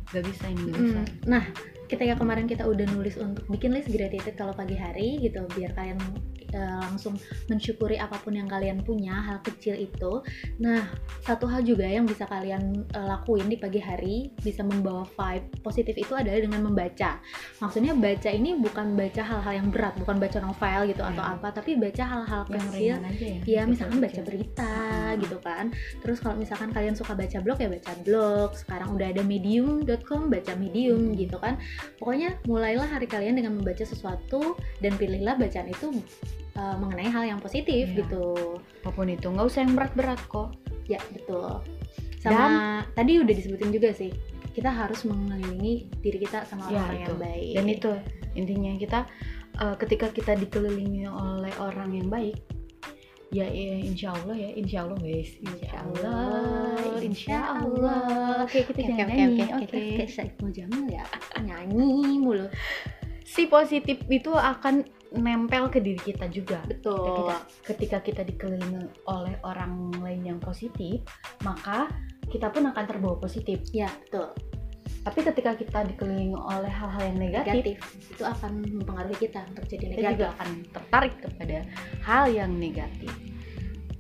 [0.08, 0.86] gak bisa ini gak Mm.
[0.86, 1.44] bisa Nah,
[1.86, 5.98] ketika kemarin kita udah nulis untuk bikin list graded kalau pagi hari gitu, biar kalian
[6.52, 7.16] eh, langsung
[7.48, 10.22] mensyukuri apa pun yang kalian punya hal kecil itu.
[10.60, 10.86] Nah
[11.24, 15.96] satu hal juga yang bisa kalian eh, lakuin di pagi hari bisa membawa vibe positif
[15.96, 17.18] itu adalah dengan membaca.
[17.62, 21.32] Maksudnya baca ini bukan baca hal-hal yang berat bukan baca novel gitu atau Ya.
[21.40, 22.96] apa tapi baca hal-hal yang kecil.
[23.00, 23.40] ya.
[23.46, 24.74] Ya misalkan baca berita
[25.16, 25.22] Hmm.
[25.22, 25.72] gitu kan.
[26.04, 28.50] Terus kalau misalkan kalian suka baca blog ya baca blog.
[28.54, 31.16] Sekarang udah ada medium.com baca medium Hmm.
[31.16, 31.56] gitu kan.
[31.98, 35.88] Pokoknya mulailah hari kalian dengan membaca sesuatu dan pilihlah bacaan itu
[36.56, 38.02] uh, mengenai hal yang positif Iya.
[38.02, 41.62] gitu apa pun itu nggak usah yang berat-berat kok ya betul
[42.18, 44.10] sama tadi udah disebutin juga sih
[44.52, 47.04] kita harus mengelilingi diri kita sama Ya, orang itu.
[47.04, 47.92] yang baik dan itu
[48.34, 49.00] intinya kita
[49.56, 52.40] eh, ketika kita dikelilingi oleh orang yang baik
[53.30, 58.88] ya, ya insya Allah ya insya Allah wes insya Allah insya Allah Oke, kita Oke,
[58.88, 59.44] jangan oke, nyanyi.
[59.50, 61.04] oke, kayak Saiful Jamil ya.
[61.42, 62.46] Nyanyi mulu.
[63.26, 64.86] si positif itu akan
[65.18, 67.00] nempel ke diri kita juga Betul.
[67.00, 71.02] ketika, ketika kita dikelilingi oleh orang lain yang positif
[71.42, 71.88] maka
[72.30, 74.34] kita pun akan terbawa positif Ya, betul.
[75.06, 77.78] tapi ketika kita dikelilingi oleh hal-hal yang negatif, Negatif
[78.10, 78.52] itu akan
[78.82, 80.14] mempengaruhi kita untuk jadi kita negatif.
[80.18, 81.58] juga akan tertarik kepada
[82.02, 83.12] hal yang negatif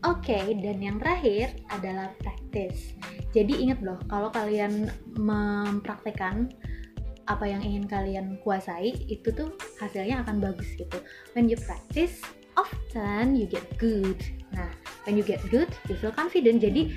[0.05, 2.93] Oke, dan yang terakhir adalah praktis.
[3.33, 4.85] Jadi ingat loh, kalau kalian
[5.17, 6.53] mempraktekkan
[7.25, 10.97] apa yang ingin kalian kuasai, itu tuh hasilnya akan bagus gitu.
[11.33, 12.21] When you practice,
[12.55, 14.17] often you get good.
[14.53, 14.69] Nah,
[15.03, 16.61] when you get good, you feel confident.
[16.61, 16.93] Jadi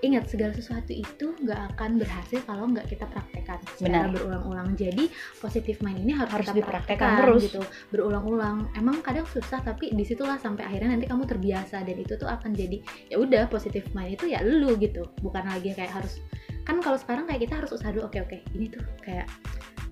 [0.00, 4.16] ingat segala sesuatu itu nggak akan berhasil kalau nggak kita praktekkan secara Benar.
[4.16, 4.68] berulang-ulang.
[4.72, 7.42] Jadi positive mind ini harus, Harus kita dipraktekkan praktekkan terus.
[7.44, 8.56] gitu berulang-ulang.
[8.76, 12.56] Emang kadang susah tapi di situlah sampai akhirnya nanti kamu terbiasa dan itu tuh akan
[12.56, 12.80] jadi
[13.12, 15.04] ya udah positive mind itu ya lu gitu.
[15.20, 16.24] Bukan lagi kayak harus
[16.62, 18.04] kan kalau sekarang kayak kita harus usaha dulu.
[18.04, 19.26] Oke oke ini tuh kayak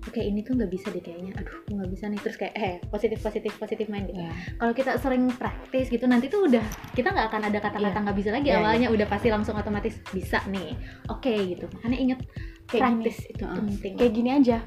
[0.01, 1.31] oke ini tuh nggak bisa deh kayaknya.
[1.35, 4.91] Aduh nggak bisa nih terus kayak eh positif positif positif mind gitu ya kalau kita
[4.97, 8.01] sering praktis gitu nanti tuh udah kita nggak akan ada kata-kata Iya.
[8.01, 10.73] nggak bisa lagi Iya, awalnya udah pasti langsung otomatis bisa nih
[11.07, 12.19] oke gitu makanya inget
[12.65, 13.55] kayak gini praktis itu Heeh.
[13.59, 14.57] penting kayak gini aja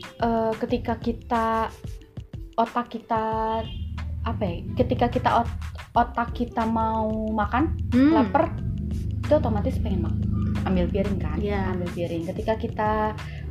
[0.00, 1.68] Eh, ketika kita
[2.54, 3.24] otak kita
[4.20, 5.58] apa ya ketika kita ot-
[5.94, 8.52] otak kita mau makan Hmm, lapar
[9.30, 10.26] itu otomatis pengen makan
[10.66, 11.38] ambil piring kan?
[11.38, 11.72] Iya.
[11.72, 12.22] ambil piring.
[12.26, 12.90] Ketika kita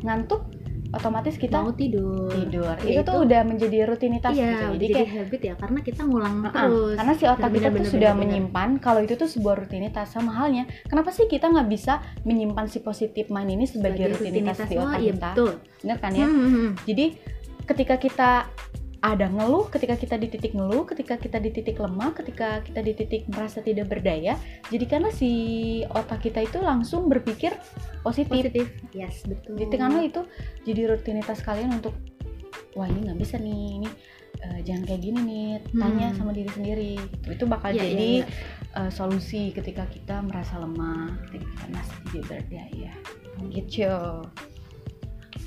[0.03, 0.43] ngantuk
[0.89, 2.34] otomatis kita mau tidur.
[2.34, 2.73] Tidur.
[2.82, 4.65] Ya, itu tuh udah menjadi rutinitas iya gitu.
[4.73, 6.95] Jadi jadi kayak habit ya karena kita ngulang Heeh, terus.
[6.97, 8.21] Karena si otak Bener, kita tuh bener, sudah bener, bener.
[8.25, 10.07] menyimpan kalau itu tuh sebuah rutinitas.
[10.09, 11.93] Sama halnya kenapa sih kita nggak bisa
[12.25, 15.30] menyimpan si positif mind ini sebagai, rutinitas, di oh otak iya kita?
[15.38, 15.53] betul.
[15.86, 16.25] Bener kan ya?
[16.25, 16.69] Hmm, hmm, hmm.
[16.89, 17.05] jadi
[17.69, 18.30] ketika kita
[19.00, 22.91] ada ngeluh, ketika kita di titik ngeluh, ketika kita di titik lemah, ketika kita di
[22.91, 24.36] titik merasa tidak berdaya,
[24.68, 25.32] jadi karena si
[25.88, 27.56] otak kita itu langsung berpikir
[28.04, 28.52] positif.
[28.52, 30.22] positif yes betul Jadi karena itu
[30.68, 31.95] jadi rutinitas kalian untuk
[32.76, 33.89] wah ini nggak bisa nih, ini
[34.43, 36.18] eh, jangan kayak gini nih, tanya Hmm.
[36.20, 36.93] sama diri sendiri.
[37.28, 38.84] Itu bakal Iya, iya, jadi iya.
[38.84, 42.91] eh, solusi ketika kita merasa lemah, ketika kita merasa tidak berdaya.
[43.47, 43.95] Gitu.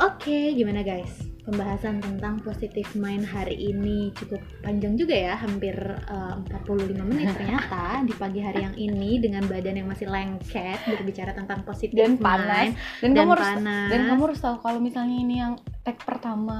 [0.00, 1.31] Oke, gimana guys?
[1.42, 5.74] Pembahasan tentang positive mind hari ini cukup panjang juga ya, hampir
[6.06, 11.34] eh, 45 menit ternyata di pagi hari yang ini dengan badan yang masih lengket berbicara
[11.34, 12.70] tentang positive Dan mind panas.
[13.02, 13.88] Dan, dan kamu harus panas.
[13.90, 15.52] dan kamu harus tahu kalau misalnya ini yang
[15.82, 16.58] tag pertama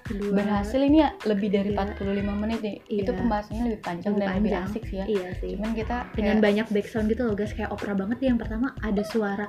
[0.00, 1.92] Kedua, berhasil ini ya lebih dari Iya.
[1.92, 2.76] 45 menit nih.
[2.88, 3.18] Itu Iya.
[3.20, 4.64] pembahasannya lebih panjang Lebih dan lebih panjang.
[4.64, 5.04] asik sih ya.
[5.04, 5.50] Iya sih.
[5.54, 8.26] Cuman kita Dengan kayak- banyak background gitu loh guys, kayak opera banget ya.
[8.32, 9.46] Yang pertama ada suara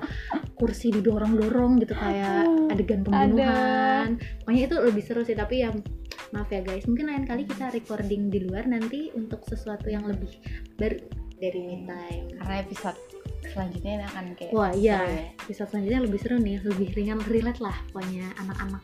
[0.54, 4.08] kursi didorong-dorong gitu kayak adegan pembunuhan.
[4.44, 5.72] Pokoknya itu lebih seru sih, tapi ya
[6.30, 10.36] maaf ya guys, mungkin lain kali kita recording di luar nanti untuk sesuatu yang lebih
[10.76, 11.00] baru
[11.38, 12.28] dari me time.
[12.38, 13.00] karena episode
[13.50, 15.24] selanjutnya ini akan kayak Wah iya, ya.
[15.46, 18.82] episode selanjutnya lebih seru nih, lebih ringan, relate lah pokoknya anak-anak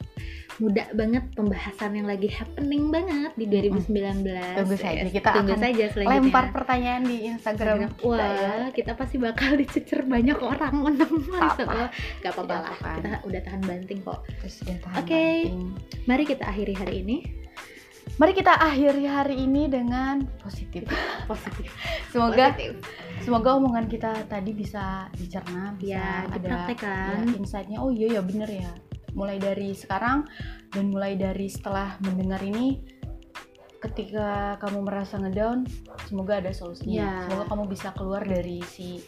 [0.57, 4.25] muda banget pembahasan yang lagi happening banget di 2019
[4.57, 7.75] Tunggu saja, kita tunggu akan saja selanjutnya Lempar pertanyaan di Instagram.
[7.77, 8.01] Instagram.
[8.01, 8.53] kita Wah, ya.
[8.73, 11.93] kita pasti bakal dicecer banyak orang menang Apa?
[12.25, 14.25] Gak apa-apa lah, kita udah tahan banting kok.
[14.97, 15.13] Oke.
[15.45, 15.61] banting.
[16.09, 17.17] Mari kita akhiri hari ini
[18.15, 20.87] Mari kita akhiri hari ini dengan positif.
[21.31, 21.67] positif.
[22.07, 22.79] Semoga Positif.
[23.19, 27.27] semoga omongan kita tadi bisa dicerna, bisa Ya, ada dipraktekkan.
[27.27, 27.77] ya, insight-nya.
[27.83, 28.71] Oh iya ya bener ya.
[29.11, 30.23] Mulai dari sekarang
[30.71, 32.79] dan mulai dari setelah mendengar ini
[33.77, 35.67] ketika kamu merasa ngedown,
[36.09, 36.95] semoga ada solusinya.
[36.97, 37.11] Ya.
[37.29, 39.03] Semoga kamu bisa keluar dari si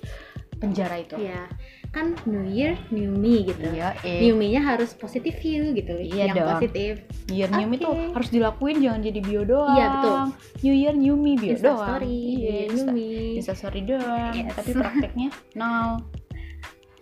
[0.60, 1.16] penjara itu.
[1.18, 1.47] Ya,
[1.90, 3.66] kan New Year, New Me gitu.
[3.66, 4.22] Iya, eh.
[4.22, 6.50] New Me-nya harus positive view gitu, Iya yang dong.
[6.54, 7.02] positif.
[7.28, 7.84] Year New Me Oke.
[7.84, 9.74] tuh harus dilakuin jangan jadi bio doang.
[9.74, 10.18] Iya, betul.
[10.62, 11.82] New Year New Me bio Insta doang.
[11.84, 13.10] story, Iya, New Me.
[13.36, 14.32] Insta story doang.
[14.32, 14.54] Yes.
[14.54, 15.30] Tapi prakteknya
[15.60, 15.90] nol.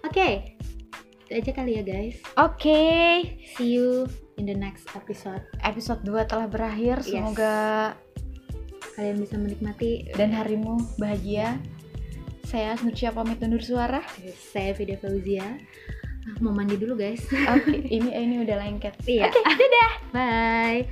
[0.01, 0.55] Oke,
[1.21, 2.15] itu aja kali ya guys.
[2.37, 2.81] Oke.
[3.53, 5.43] See you in the next episode.
[5.59, 7.03] Episode 2 telah berakhir.
[7.03, 7.11] Yes.
[7.11, 7.55] Semoga
[8.95, 11.59] kalian bisa menikmati dan harimu bahagia.
[12.47, 13.99] Saya Nurcia pamit undur suara.
[14.47, 15.59] saya Vida Fauzia
[16.27, 17.23] Ah, mau mandi dulu guys
[17.55, 18.99] Oke, ini ini udah lengket.
[19.07, 19.91] iya Oke, dadah.
[20.11, 20.83] bye